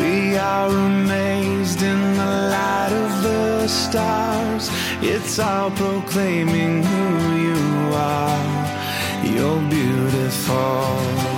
We 0.00 0.38
are 0.38 0.70
amazed 0.70 1.82
in 1.82 2.00
the 2.16 2.32
light 2.56 2.92
of 3.04 3.22
the 3.22 3.68
stars. 3.68 4.70
It's 5.02 5.38
all 5.38 5.70
proclaiming 5.70 6.82
who 6.82 7.06
you 7.48 7.62
are. 7.92 9.24
You're 9.24 9.62
beautiful. 9.68 11.37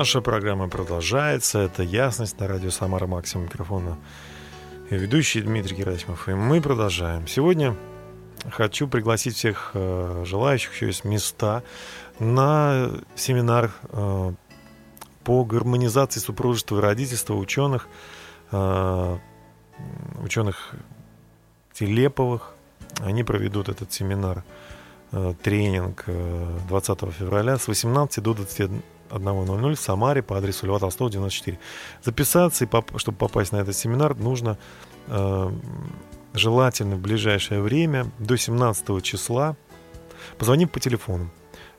Наша 0.00 0.22
программа 0.22 0.66
продолжается. 0.66 1.58
Это 1.58 1.82
«Ясность» 1.82 2.40
на 2.40 2.48
радио 2.48 2.70
«Самара 2.70 3.06
Максимум» 3.06 3.44
микрофона. 3.44 3.98
И 4.88 4.94
ведущий 4.94 5.42
Дмитрий 5.42 5.76
Герасимов. 5.76 6.26
И 6.26 6.32
мы 6.32 6.62
продолжаем. 6.62 7.26
Сегодня 7.28 7.76
хочу 8.50 8.88
пригласить 8.88 9.36
всех 9.36 9.72
э, 9.74 10.24
желающих, 10.26 10.72
еще 10.72 10.86
есть 10.86 11.04
места, 11.04 11.62
на 12.18 12.92
семинар 13.14 13.72
э, 13.90 14.32
по 15.22 15.44
гармонизации 15.44 16.20
супружества 16.20 16.78
и 16.78 16.80
родительства 16.80 17.34
ученых, 17.34 17.86
э, 18.52 19.18
ученых 20.22 20.72
Телеповых. 21.74 22.54
Они 23.00 23.22
проведут 23.22 23.68
этот 23.68 23.92
семинар, 23.92 24.44
тренинг 25.42 26.04
э, 26.06 26.58
20 26.68 27.00
февраля 27.12 27.58
с 27.58 27.68
18 27.68 28.24
до 28.24 28.32
21.00 29.10 29.74
в 29.74 29.80
Самаре 29.80 30.22
по 30.22 30.36
адресу 30.36 30.66
Льва 30.66 30.78
Толстого, 30.78 31.10
94. 31.10 31.58
Записаться, 32.02 32.64
и 32.64 32.66
поп- 32.66 32.98
чтобы 32.98 33.18
попасть 33.18 33.52
на 33.52 33.58
этот 33.58 33.76
семинар, 33.76 34.16
нужно 34.16 34.58
э, 35.08 35.50
желательно 36.34 36.96
в 36.96 37.00
ближайшее 37.00 37.60
время, 37.60 38.10
до 38.18 38.36
17 38.36 39.02
числа, 39.02 39.56
позвонив 40.38 40.70
по 40.70 40.80
телефону 40.80 41.30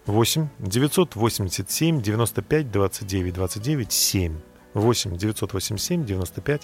8 0.05 0.49
987 0.59 2.01
95 2.01 2.71
29 2.71 3.33
29 3.33 3.91
7. 3.91 4.37
8 4.73 5.17
987 5.17 6.05
95 6.05 6.61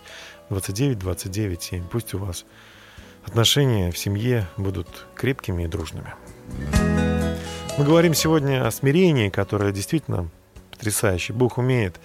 29 0.49 0.99
29 0.99 1.61
7. 1.61 1.83
Пусть 1.87 2.13
у 2.13 2.19
вас 2.19 2.45
отношения 3.25 3.91
в 3.91 3.97
семье 3.97 4.47
будут 4.57 5.07
крепкими 5.15 5.63
и 5.63 5.67
дружными. 5.67 6.13
Мы 7.77 7.85
говорим 7.85 8.13
сегодня 8.13 8.65
о 8.65 8.71
смирении, 8.71 9.29
которое 9.29 9.71
действительно 9.71 10.29
потрясающе. 10.77 11.33
Бог 11.33 11.57
умеет 11.57 11.99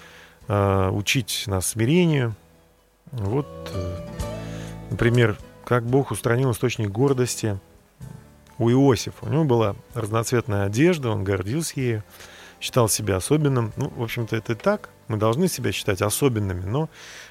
э, 0.48 0.90
учить 0.90 1.44
нас 1.46 1.68
смирению. 1.68 2.34
Вот, 3.12 3.46
э, 3.74 4.08
например, 4.90 5.36
как 5.64 5.84
Бог 5.84 6.10
устранил 6.10 6.52
источник 6.52 6.90
гордости 6.90 7.58
у 8.58 8.70
Иосифа. 8.70 9.26
У 9.26 9.28
него 9.28 9.44
была 9.44 9.76
разноцветная 9.94 10.64
одежда, 10.64 11.10
он 11.10 11.24
гордился 11.24 11.80
ею, 11.80 12.04
считал 12.60 12.88
себя 12.88 13.16
особенным. 13.16 13.72
Ну, 13.76 13.92
в 13.94 14.02
общем-то, 14.02 14.36
это 14.36 14.52
и 14.52 14.56
так. 14.56 14.88
Мы 15.08 15.18
должны 15.18 15.48
себя 15.48 15.72
считать 15.72 16.00
особенными, 16.00 16.64
но 16.64 16.88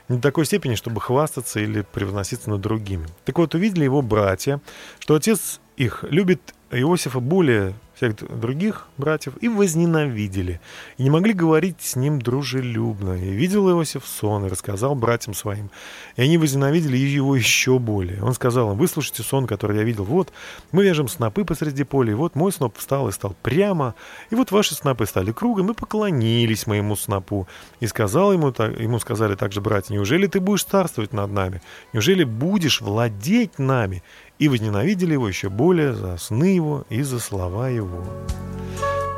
не 0.07 0.17
до 0.17 0.21
такой 0.21 0.45
степени, 0.45 0.75
чтобы 0.75 1.01
хвастаться 1.01 1.59
или 1.59 1.81
превозноситься 1.81 2.49
над 2.49 2.61
другими. 2.61 3.07
Так 3.25 3.39
вот, 3.39 3.55
увидели 3.55 3.83
его 3.83 4.01
братья, 4.01 4.59
что 4.99 5.15
отец 5.15 5.59
их 5.77 6.03
любит 6.03 6.53
Иосифа 6.69 7.19
более 7.19 7.73
всех 8.01 8.15
других 8.39 8.87
братьев 8.97 9.33
и 9.41 9.47
возненавидели. 9.47 10.59
И 10.97 11.03
не 11.03 11.09
могли 11.09 11.33
говорить 11.33 11.77
с 11.79 11.95
ним 11.95 12.19
дружелюбно. 12.19 13.13
И 13.13 13.29
видел 13.31 13.69
Иосиф 13.69 14.05
сон 14.05 14.45
и 14.45 14.49
рассказал 14.49 14.95
братьям 14.95 15.35
своим. 15.35 15.69
И 16.15 16.23
они 16.23 16.37
возненавидели 16.37 16.97
его 16.97 17.35
еще 17.35 17.77
более. 17.77 18.23
Он 18.23 18.33
сказал 18.33 18.71
им, 18.71 18.77
выслушайте 18.77 19.23
сон, 19.23 19.45
который 19.45 19.77
я 19.77 19.83
видел. 19.83 20.03
Вот, 20.03 20.33
мы 20.71 20.83
вяжем 20.83 21.07
снопы 21.07 21.45
посреди 21.45 21.83
поля, 21.83 22.11
и 22.11 22.15
вот 22.15 22.35
мой 22.35 22.51
сноп 22.51 22.77
встал 22.77 23.07
и 23.07 23.11
стал 23.11 23.35
прямо, 23.43 23.93
и 24.31 24.35
вот 24.35 24.51
ваши 24.51 24.73
снопы 24.73 25.05
стали 25.05 25.31
кругом, 25.31 25.71
и 25.71 25.73
поклонились 25.75 26.65
моему 26.67 26.95
снопу. 26.95 27.47
И 27.79 27.87
сказал 27.87 28.33
ему, 28.33 28.51
так- 28.51 28.79
ему 28.79 28.99
сказали 28.99 29.35
также 29.35 29.61
братья, 29.61 29.93
неужели 29.93 30.27
ты 30.27 30.39
будешь 30.39 30.63
царствовать 30.63 31.13
над 31.13 31.31
нами? 31.31 31.61
Неужели 31.93 32.23
будешь 32.23 32.81
владеть 32.81 33.59
нами? 33.59 34.01
И 34.41 34.49
возненавидели 34.49 35.13
его 35.13 35.27
еще 35.27 35.49
более 35.49 35.93
за 35.93 36.17
сны 36.17 36.45
его 36.45 36.83
и 36.89 37.03
за 37.03 37.19
слова 37.19 37.69
его. 37.69 38.03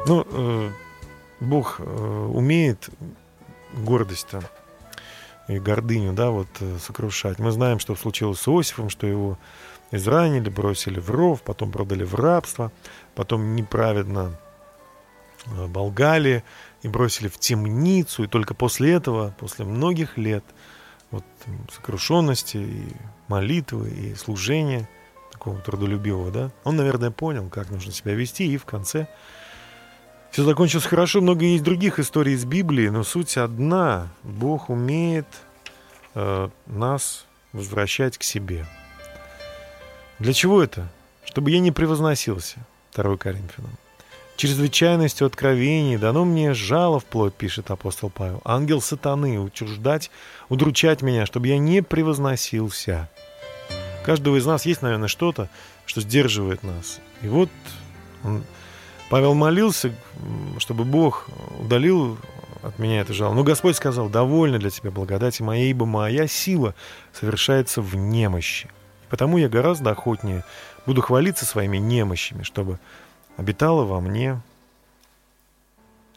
Ну, 0.05 0.27
э, 0.29 0.69
Бог 1.39 1.77
э, 1.79 2.29
умеет 2.33 2.89
гордость-то 3.73 4.41
и 5.47 5.59
гордыню, 5.59 6.11
да, 6.11 6.29
вот 6.29 6.49
э, 6.59 6.77
сокрушать. 6.77 7.39
Мы 7.39 7.51
знаем, 7.51 7.79
что 7.79 7.95
случилось 7.95 8.41
с 8.41 8.49
Иосифом, 8.49 8.89
что 8.89 9.07
его 9.07 9.37
изранили, 9.91 10.49
бросили 10.49 10.99
в 10.99 11.09
ров, 11.09 11.41
потом 11.41 11.71
продали 11.71 12.03
в 12.03 12.15
рабство, 12.15 12.73
потом 13.15 13.55
неправедно 13.55 14.37
э, 15.45 15.67
болгали 15.67 16.43
и 16.81 16.89
бросили 16.89 17.29
в 17.29 17.39
темницу, 17.39 18.25
и 18.25 18.27
только 18.27 18.55
после 18.55 18.91
этого, 18.91 19.33
после 19.39 19.63
многих 19.63 20.17
лет 20.17 20.43
вот 21.11 21.23
сокрушенности 21.73 22.57
и 22.57 22.87
молитвы 23.29 23.89
и 23.89 24.15
служения 24.15 24.89
такого 25.43 25.59
трудолюбивого, 25.59 26.31
да, 26.31 26.51
он, 26.63 26.77
наверное, 26.77 27.11
понял, 27.11 27.49
как 27.49 27.69
нужно 27.69 27.91
себя 27.91 28.13
вести, 28.13 28.47
и 28.47 28.57
в 28.57 28.63
конце 28.63 29.07
все 30.31 30.43
закончилось 30.43 30.85
хорошо. 30.85 31.19
Много 31.19 31.43
есть 31.43 31.63
других 31.65 31.99
историй 31.99 32.33
из 32.33 32.45
Библии, 32.45 32.87
но 32.87 33.03
суть 33.03 33.35
одна. 33.35 34.07
Бог 34.23 34.69
умеет 34.69 35.27
э, 36.15 36.49
нас 36.65 37.25
возвращать 37.51 38.17
к 38.17 38.23
себе. 38.23 38.65
Для 40.19 40.31
чего 40.31 40.63
это? 40.63 40.87
Чтобы 41.25 41.51
я 41.51 41.59
не 41.59 41.71
превозносился. 41.71 42.59
2 42.95 43.17
Коринфянам. 43.17 43.71
Чрезвычайностью 44.37 45.27
откровений 45.27 45.97
дано 45.97 46.23
мне 46.23 46.53
жало 46.53 47.01
вплоть, 47.01 47.33
пишет 47.33 47.69
апостол 47.69 48.09
Павел. 48.09 48.41
Ангел 48.45 48.79
сатаны 48.81 49.39
учуждать, 49.39 50.09
удручать 50.47 51.01
меня, 51.01 51.25
чтобы 51.25 51.49
я 51.49 51.57
не 51.57 51.83
превозносился. 51.83 53.09
Каждого 54.03 54.37
из 54.37 54.45
нас 54.45 54.65
есть, 54.65 54.81
наверное, 54.81 55.07
что-то, 55.07 55.49
что 55.85 56.01
сдерживает 56.01 56.63
нас. 56.63 56.99
И 57.21 57.27
вот 57.27 57.49
он- 58.23 58.43
Павел 59.09 59.33
молился, 59.33 59.93
чтобы 60.57 60.83
Бог 60.83 61.27
удалил 61.59 62.17
от 62.61 62.79
меня 62.79 63.01
это 63.01 63.13
жало. 63.13 63.33
Но 63.33 63.43
Господь 63.43 63.75
сказал, 63.75 64.09
довольно 64.09 64.57
для 64.59 64.69
тебя 64.69 64.91
благодати 64.91 65.41
моей, 65.41 65.69
ибо 65.69 65.85
моя 65.85 66.27
сила 66.27 66.75
совершается 67.11 67.81
в 67.81 67.95
немощи. 67.95 68.67
И 69.03 69.07
потому 69.09 69.37
я 69.37 69.49
гораздо 69.49 69.91
охотнее 69.91 70.43
буду 70.85 71.01
хвалиться 71.01 71.45
своими 71.45 71.77
немощами, 71.77 72.43
чтобы 72.43 72.79
обитала 73.37 73.83
во 73.83 73.99
мне 74.01 74.41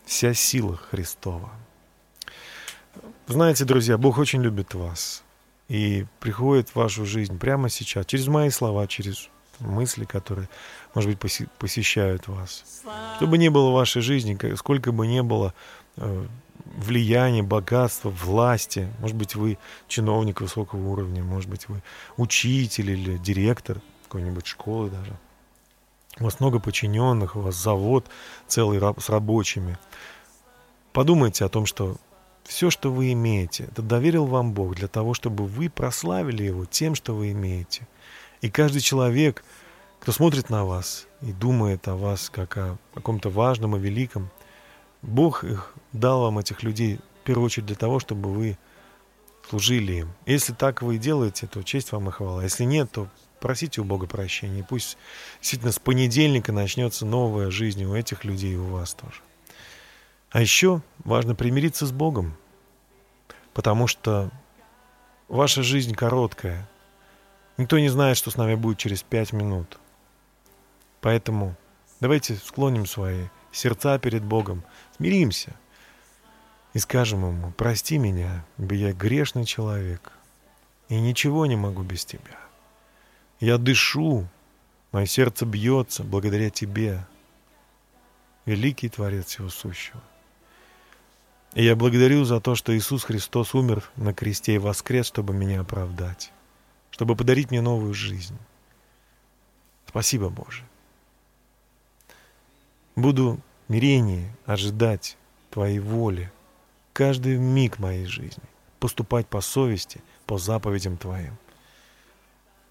вся 0.05 0.35
сила 0.35 0.77
Христова. 0.91 1.51
Знаете, 3.27 3.65
друзья, 3.65 3.99
Бог 3.99 4.19
очень 4.19 4.43
любит 4.43 4.75
вас 4.75 5.23
и 5.69 6.07
приходит 6.21 6.71
в 6.71 6.77
вашу 6.77 7.05
жизнь 7.05 7.39
прямо 7.39 7.69
сейчас, 7.69 8.07
через 8.07 8.27
мои 8.29 8.51
слова, 8.51 8.87
через 8.87 9.29
мысли, 9.61 10.05
которые, 10.05 10.49
может 10.95 11.11
быть, 11.11 11.49
посещают 11.59 12.29
вас. 12.29 12.83
Что 13.17 13.27
бы 13.27 13.39
ни 13.39 13.49
было 13.49 13.71
в 13.71 13.75
вашей 13.75 14.03
жизни, 14.03 14.39
сколько 14.57 14.93
бы 14.93 15.07
ни 15.07 15.21
было 15.21 15.55
э, 15.97 16.27
влияния, 16.77 17.43
богатства, 17.43 18.11
власти, 18.11 18.89
может 19.01 19.17
быть, 19.17 19.35
вы 19.35 19.59
чиновник 19.89 20.41
высокого 20.41 20.87
уровня, 20.89 21.23
может 21.23 21.51
быть, 21.51 21.69
вы 21.69 21.83
учитель 22.17 22.91
или 22.91 23.17
директор 23.17 23.81
какой-нибудь 24.05 24.47
школы 24.47 24.91
даже. 24.91 25.17
У 26.19 26.25
вас 26.25 26.41
много 26.41 26.61
подчиненных, 26.61 27.37
у 27.37 27.41
вас 27.41 27.57
завод 27.57 28.07
целый 28.47 28.81
с 28.99 29.09
рабочими. 29.11 29.79
Подумайте 30.93 31.45
о 31.45 31.49
том, 31.51 31.67
что 31.67 31.97
все, 32.47 32.71
что 32.71 32.93
вы 32.93 33.13
имеете, 33.13 33.65
это 33.65 33.83
доверил 33.83 34.27
вам 34.27 34.53
Бог 34.53 34.75
для 34.75 34.89
того, 34.89 35.15
чтобы 35.15 35.47
вы 35.47 35.69
прославили 35.69 36.45
Его 36.45 36.65
тем, 36.65 36.95
что 36.95 37.15
вы 37.15 37.33
имеете. 37.33 37.87
И 38.41 38.51
каждый 38.51 38.81
человек, 38.81 39.45
кто 40.01 40.13
смотрит 40.13 40.51
на 40.51 40.65
вас 40.65 41.07
и 41.23 41.33
думает 41.33 41.89
о 41.89 41.97
вас 41.97 42.31
как 42.31 42.57
о 42.57 42.79
каком-то 42.95 43.31
важном 43.31 43.77
и 43.77 43.81
великом, 43.81 44.31
Бог 45.03 45.45
их 45.45 45.75
дал 45.93 46.23
вам, 46.23 46.39
этих 46.39 46.63
людей, 46.63 46.99
в 47.23 47.27
первую 47.27 47.47
очередь 47.47 47.67
для 47.67 47.77
того, 47.77 47.99
чтобы 47.99 48.33
вы 48.33 48.59
служили 49.49 49.93
им. 49.93 50.13
Если 50.27 50.53
так 50.53 50.83
вы 50.83 50.97
и 50.97 50.99
делаете, 50.99 51.47
то 51.47 51.63
честь 51.63 51.93
вам 51.93 52.09
и 52.09 52.13
хвала. 52.13 52.43
Если 52.43 52.65
нет, 52.65 52.91
то 52.93 53.09
просите 53.41 53.81
у 53.81 53.85
Бога 53.85 54.07
прощения. 54.07 54.61
И 54.61 54.65
пусть 54.65 54.97
действительно 55.41 55.73
с 55.73 55.79
понедельника 55.79 56.53
начнется 56.53 57.07
новая 57.07 57.51
жизнь 57.51 57.85
у 57.85 57.95
этих 57.95 58.25
людей 58.25 58.55
и 58.55 58.57
у 58.57 58.67
вас 58.67 58.95
тоже. 58.95 59.21
А 60.31 60.41
еще 60.41 60.83
важно 61.05 61.35
примириться 61.35 61.87
с 61.87 61.93
Богом, 61.93 62.37
потому 63.55 63.87
что 63.87 64.31
ваша 65.29 65.63
жизнь 65.63 65.95
короткая. 65.95 66.69
Никто 67.57 67.79
не 67.79 67.89
знает, 67.89 68.17
что 68.17 68.31
с 68.31 68.37
нами 68.37 68.55
будет 68.55 68.79
через 68.79 69.03
пять 69.03 69.33
минут. 69.33 69.79
Поэтому 71.01 71.55
давайте 72.01 72.35
склоним 72.37 72.87
свои 72.87 73.27
сердца 73.53 73.99
перед 73.99 74.23
Богом, 74.23 74.63
смиримся 74.97 75.55
и 76.75 76.79
скажем 76.79 77.27
Ему, 77.27 77.53
прости 77.53 77.97
меня, 77.97 78.45
я 78.59 78.93
грешный 78.93 79.47
человек, 79.47 80.13
и 80.91 81.01
ничего 81.01 81.47
не 81.47 81.57
могу 81.57 81.83
без 81.83 82.05
Тебя. 82.05 82.39
Я 83.41 83.57
дышу, 83.57 84.29
мое 84.93 85.07
сердце 85.07 85.47
бьется 85.47 86.05
благодаря 86.05 86.51
Тебе, 86.51 87.07
великий 88.45 88.91
Творец 88.91 89.29
всего 89.29 89.49
сущего. 89.49 90.03
И 91.57 91.65
я 91.65 91.75
благодарю 91.75 92.27
за 92.27 92.39
то, 92.39 92.55
что 92.55 92.77
Иисус 92.77 93.05
Христос 93.05 93.55
умер 93.55 93.89
на 93.97 94.13
кресте 94.13 94.57
и 94.57 94.59
воскрес, 94.59 95.07
чтобы 95.07 95.33
меня 95.33 95.63
оправдать, 95.63 96.31
чтобы 96.91 97.17
подарить 97.17 97.51
мне 97.51 97.63
новую 97.63 97.95
жизнь. 97.95 98.37
Спасибо, 99.87 100.29
Боже. 100.29 100.65
Буду 102.95 103.41
в 103.67 103.73
мирении 103.73 104.31
ожидать 104.45 105.17
Твоей 105.49 105.79
воли 105.79 106.31
каждый 106.93 107.39
миг 107.39 107.79
моей 107.79 108.05
жизни, 108.05 108.45
поступать 108.79 109.27
по 109.27 109.41
совести, 109.41 110.03
по 110.27 110.37
заповедям 110.37 110.99
Твоим. 110.99 111.39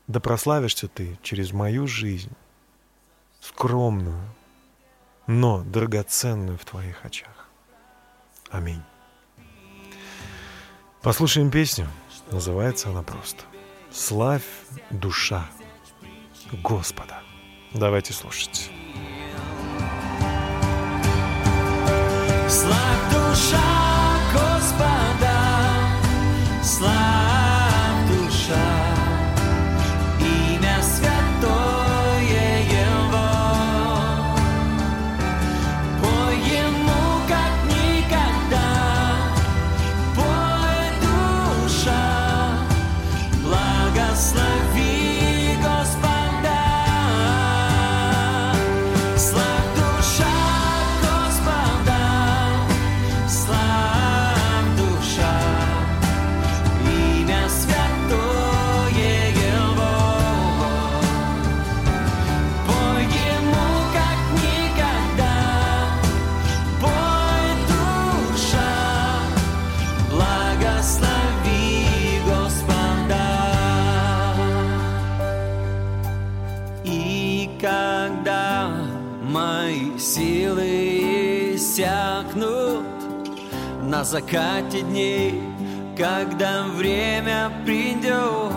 Да 0.06 0.20
прославишься 0.20 0.88
Ты 0.88 1.18
через 1.24 1.54
мою 1.54 1.88
жизнь, 1.88 2.34
скромную, 3.42 4.30
но 5.26 5.64
драгоценную 5.64 6.60
в 6.60 6.66
Твоих 6.66 7.04
очах. 7.04 7.35
Аминь. 8.56 8.82
Послушаем 11.02 11.52
песню. 11.52 11.90
Называется 12.32 12.88
она 12.90 13.04
просто 13.04 13.44
«Славь 13.92 14.46
душа 14.92 15.46
Господа». 16.64 17.20
Давайте 17.74 18.14
слушать. 18.14 18.72
Славь 22.48 23.12
душа 23.12 23.75
закате 84.16 84.82
дней, 84.82 85.42
когда 85.98 86.64
время 86.68 87.52
придет, 87.66 88.54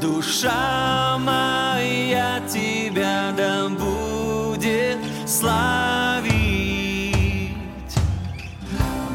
душа 0.00 1.16
моя 1.20 2.40
тебя 2.48 3.32
да 3.36 3.68
будет 3.68 4.98
славить. 5.28 6.32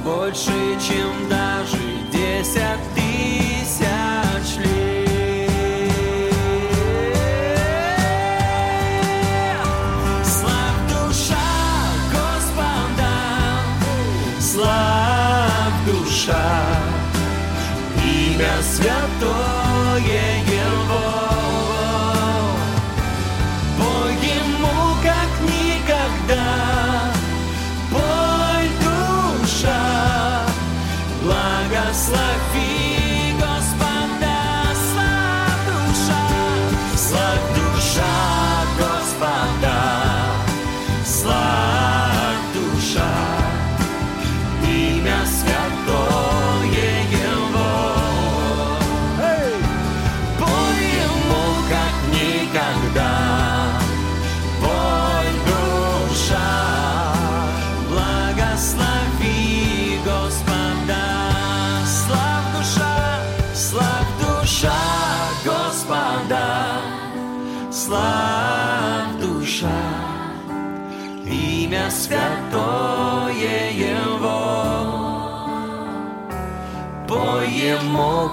Больше, 0.05 0.77
чем 0.87 1.29
даже 1.29 1.77
десять 2.09 2.86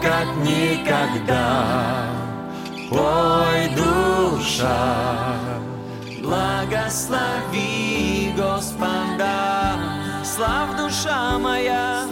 Как 0.02 0.26
никогда, 0.44 2.10
пой 2.90 3.68
душа, 3.74 5.38
благослови 6.22 7.74
Господа, 8.36 9.78
слав 10.24 10.76
душа 10.76 11.38
моя. 11.38 12.06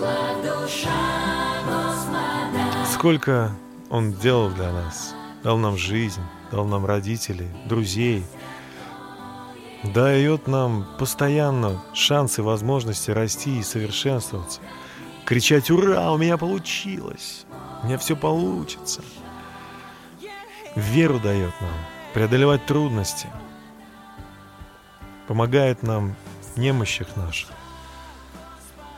Сколько 2.92 3.50
Он 3.90 4.12
делал 4.12 4.50
для 4.50 4.72
нас. 4.72 5.14
Дал 5.42 5.58
нам 5.58 5.76
жизнь, 5.76 6.22
дал 6.52 6.64
нам 6.66 6.86
родителей, 6.86 7.48
друзей. 7.66 8.24
Дает 9.82 10.46
нам 10.46 10.86
постоянно 10.98 11.82
шансы, 11.92 12.42
возможности 12.42 13.10
расти 13.10 13.58
и 13.58 13.62
совершенствоваться. 13.62 14.60
Кричать 15.24 15.70
«Ура! 15.70 16.12
У 16.12 16.18
меня 16.18 16.36
получилось! 16.36 17.44
У 17.82 17.86
меня 17.86 17.98
все 17.98 18.16
получится!» 18.16 19.02
Веру 20.74 21.20
дает 21.20 21.52
нам, 21.60 21.74
преодолевать 22.14 22.64
трудности. 22.64 23.28
Помогает 25.28 25.82
нам 25.82 26.16
в 26.54 26.58
немощах 26.58 27.14
наших. 27.16 27.50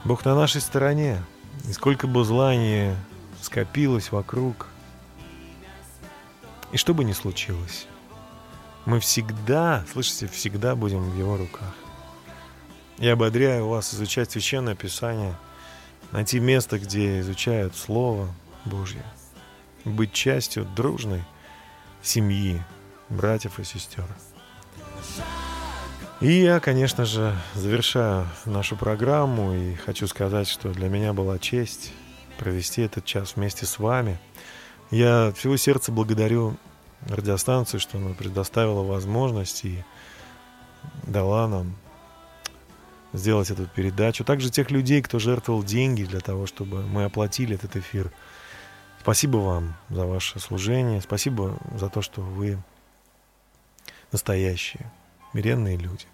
Бог 0.04 0.24
на 0.24 0.36
нашей 0.36 0.60
стороне. 0.60 1.20
И 1.68 1.72
сколько 1.72 2.06
бы 2.06 2.24
зла 2.24 2.54
ни 2.54 2.94
скопилось 3.40 4.12
вокруг, 4.12 4.68
и 6.72 6.76
что 6.76 6.94
бы 6.94 7.04
ни 7.04 7.12
случилось, 7.12 7.86
мы 8.86 9.00
всегда, 9.00 9.84
слышите, 9.92 10.26
всегда 10.26 10.74
будем 10.74 11.10
в 11.10 11.16
Его 11.16 11.36
руках. 11.36 11.74
Я 12.98 13.12
ободряю 13.12 13.68
вас 13.68 13.94
изучать 13.94 14.30
Священное 14.30 14.74
Писание, 14.74 15.36
найти 16.10 16.40
место, 16.40 16.78
где 16.78 17.20
изучают 17.20 17.76
Слово 17.76 18.28
Божье, 18.64 19.04
быть 19.84 20.12
частью 20.12 20.64
дружной 20.64 21.22
семьи, 22.02 22.62
братьев 23.08 23.58
и 23.58 23.64
сестер. 23.64 24.06
И 26.20 26.32
я, 26.32 26.60
конечно 26.60 27.04
же, 27.04 27.36
завершаю 27.54 28.26
нашу 28.44 28.76
программу 28.76 29.54
и 29.54 29.74
хочу 29.74 30.06
сказать, 30.06 30.48
что 30.48 30.70
для 30.70 30.88
меня 30.88 31.12
была 31.12 31.38
честь 31.38 31.92
провести 32.38 32.82
этот 32.82 33.04
час 33.04 33.36
вместе 33.36 33.66
с 33.66 33.78
вами. 33.78 34.18
Я 34.90 35.28
от 35.28 35.38
всего 35.38 35.56
сердца 35.56 35.92
благодарю 35.92 36.56
радиостанцию, 37.06 37.80
что 37.80 37.98
она 37.98 38.14
предоставила 38.14 38.82
возможность 38.82 39.64
и 39.64 39.84
дала 41.02 41.48
нам 41.48 41.74
сделать 43.12 43.50
эту 43.50 43.66
передачу. 43.66 44.24
Также 44.24 44.50
тех 44.50 44.70
людей, 44.70 45.02
кто 45.02 45.18
жертвовал 45.18 45.62
деньги 45.62 46.04
для 46.04 46.20
того, 46.20 46.46
чтобы 46.46 46.82
мы 46.82 47.04
оплатили 47.04 47.54
этот 47.54 47.76
эфир. 47.76 48.10
Спасибо 49.04 49.36
вам 49.36 49.74
за 49.90 50.06
ваше 50.06 50.40
служение. 50.40 51.02
Спасибо 51.02 51.58
за 51.76 51.90
то, 51.90 52.00
что 52.00 52.22
вы 52.22 52.56
настоящие, 54.12 54.90
смиренные 55.30 55.76
люди. 55.76 56.06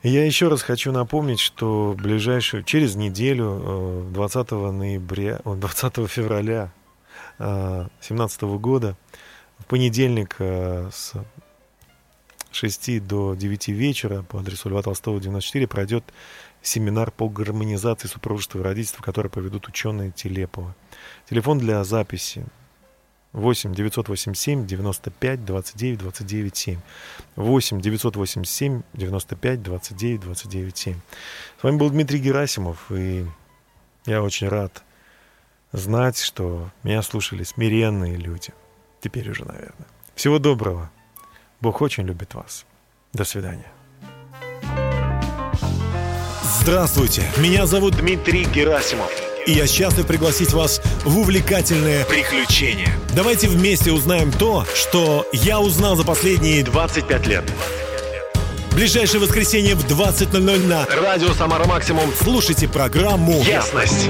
И 0.00 0.08
я 0.08 0.24
еще 0.24 0.48
раз 0.48 0.62
хочу 0.62 0.90
напомнить, 0.90 1.38
что 1.38 1.94
ближайшую, 1.98 2.62
через 2.62 2.94
неделю, 2.94 3.60
э, 3.62 4.10
20 4.14 4.72
ноября, 4.72 5.40
о, 5.44 5.54
20 5.54 6.06
февраля 6.08 6.72
2017 7.36 8.42
года, 8.58 8.96
в 9.58 9.66
понедельник 9.66 10.36
э, 10.38 10.88
с 10.90 11.12
6 12.52 13.06
до 13.06 13.34
9 13.34 13.68
вечера 13.68 14.22
по 14.22 14.40
адресу 14.40 14.70
Льва 14.70 14.80
Толстого, 14.80 15.20
94, 15.20 15.66
пройдет 15.66 16.04
семинар 16.62 17.10
по 17.10 17.28
гармонизации 17.28 18.08
супружества 18.08 18.60
и 18.60 18.62
родительства, 18.62 19.02
который 19.02 19.30
поведут 19.30 19.68
ученые 19.68 20.10
Телепова. 20.10 20.74
Телефон 21.32 21.56
для 21.56 21.82
записи 21.82 22.44
8 23.32 23.74
987 23.74 24.66
95 24.66 25.44
29 25.46 25.98
29 25.98 26.56
7. 26.56 26.80
8 27.36 27.80
987 27.80 28.82
95 28.92 29.62
29 29.62 30.20
29 30.20 30.76
7. 30.76 30.94
С 31.58 31.62
вами 31.62 31.76
был 31.78 31.88
Дмитрий 31.88 32.18
Герасимов, 32.18 32.92
и 32.92 33.24
я 34.04 34.22
очень 34.22 34.48
рад 34.48 34.82
знать, 35.72 36.18
что 36.18 36.68
меня 36.82 37.00
слушали 37.00 37.44
смиренные 37.44 38.16
люди. 38.16 38.50
Теперь 39.00 39.30
уже, 39.30 39.46
наверное. 39.46 39.88
Всего 40.14 40.38
доброго. 40.38 40.90
Бог 41.62 41.80
очень 41.80 42.04
любит 42.04 42.34
вас. 42.34 42.66
До 43.14 43.24
свидания. 43.24 43.72
Здравствуйте, 46.60 47.22
меня 47.38 47.64
зовут 47.64 47.96
Дмитрий 47.96 48.44
Герасимов. 48.44 49.31
И 49.46 49.52
я 49.52 49.66
счастлив 49.66 50.06
пригласить 50.06 50.52
вас 50.52 50.80
в 51.04 51.18
увлекательное 51.18 52.04
приключение. 52.04 52.88
Давайте 53.14 53.48
вместе 53.48 53.90
узнаем 53.90 54.30
то, 54.30 54.64
что 54.74 55.26
я 55.32 55.60
узнал 55.60 55.96
за 55.96 56.04
последние 56.04 56.62
25 56.62 57.26
лет. 57.26 57.44
Ближайшее 58.72 59.20
воскресенье 59.20 59.74
в 59.74 59.84
20.00 59.84 60.66
на 60.66 60.86
Радио 60.86 61.32
Самара 61.34 61.66
Максимум. 61.66 62.10
Слушайте 62.18 62.68
программу 62.68 63.42
Ясность. 63.42 64.08